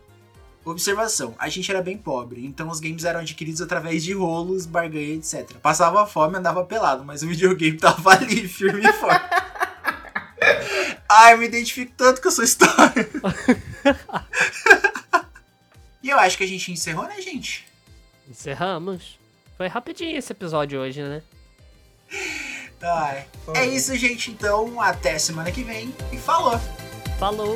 [0.66, 5.16] Observação: a gente era bem pobre, então os games eram adquiridos através de rolos, barganha,
[5.16, 5.54] etc.
[5.62, 9.26] Passava fome, andava pelado, mas o videogame tava ali, firme e forte.
[11.10, 13.08] Ai, eu me identifico tanto com a sua história.
[16.04, 17.66] e eu acho que a gente encerrou, né, gente?
[18.30, 19.18] Encerramos.
[19.56, 21.24] Foi rapidinho esse episódio hoje, né?
[22.82, 23.26] Ai.
[23.56, 24.32] É isso, gente.
[24.32, 25.94] Então, até semana que vem.
[26.12, 26.60] E falou!
[27.18, 27.56] Falou!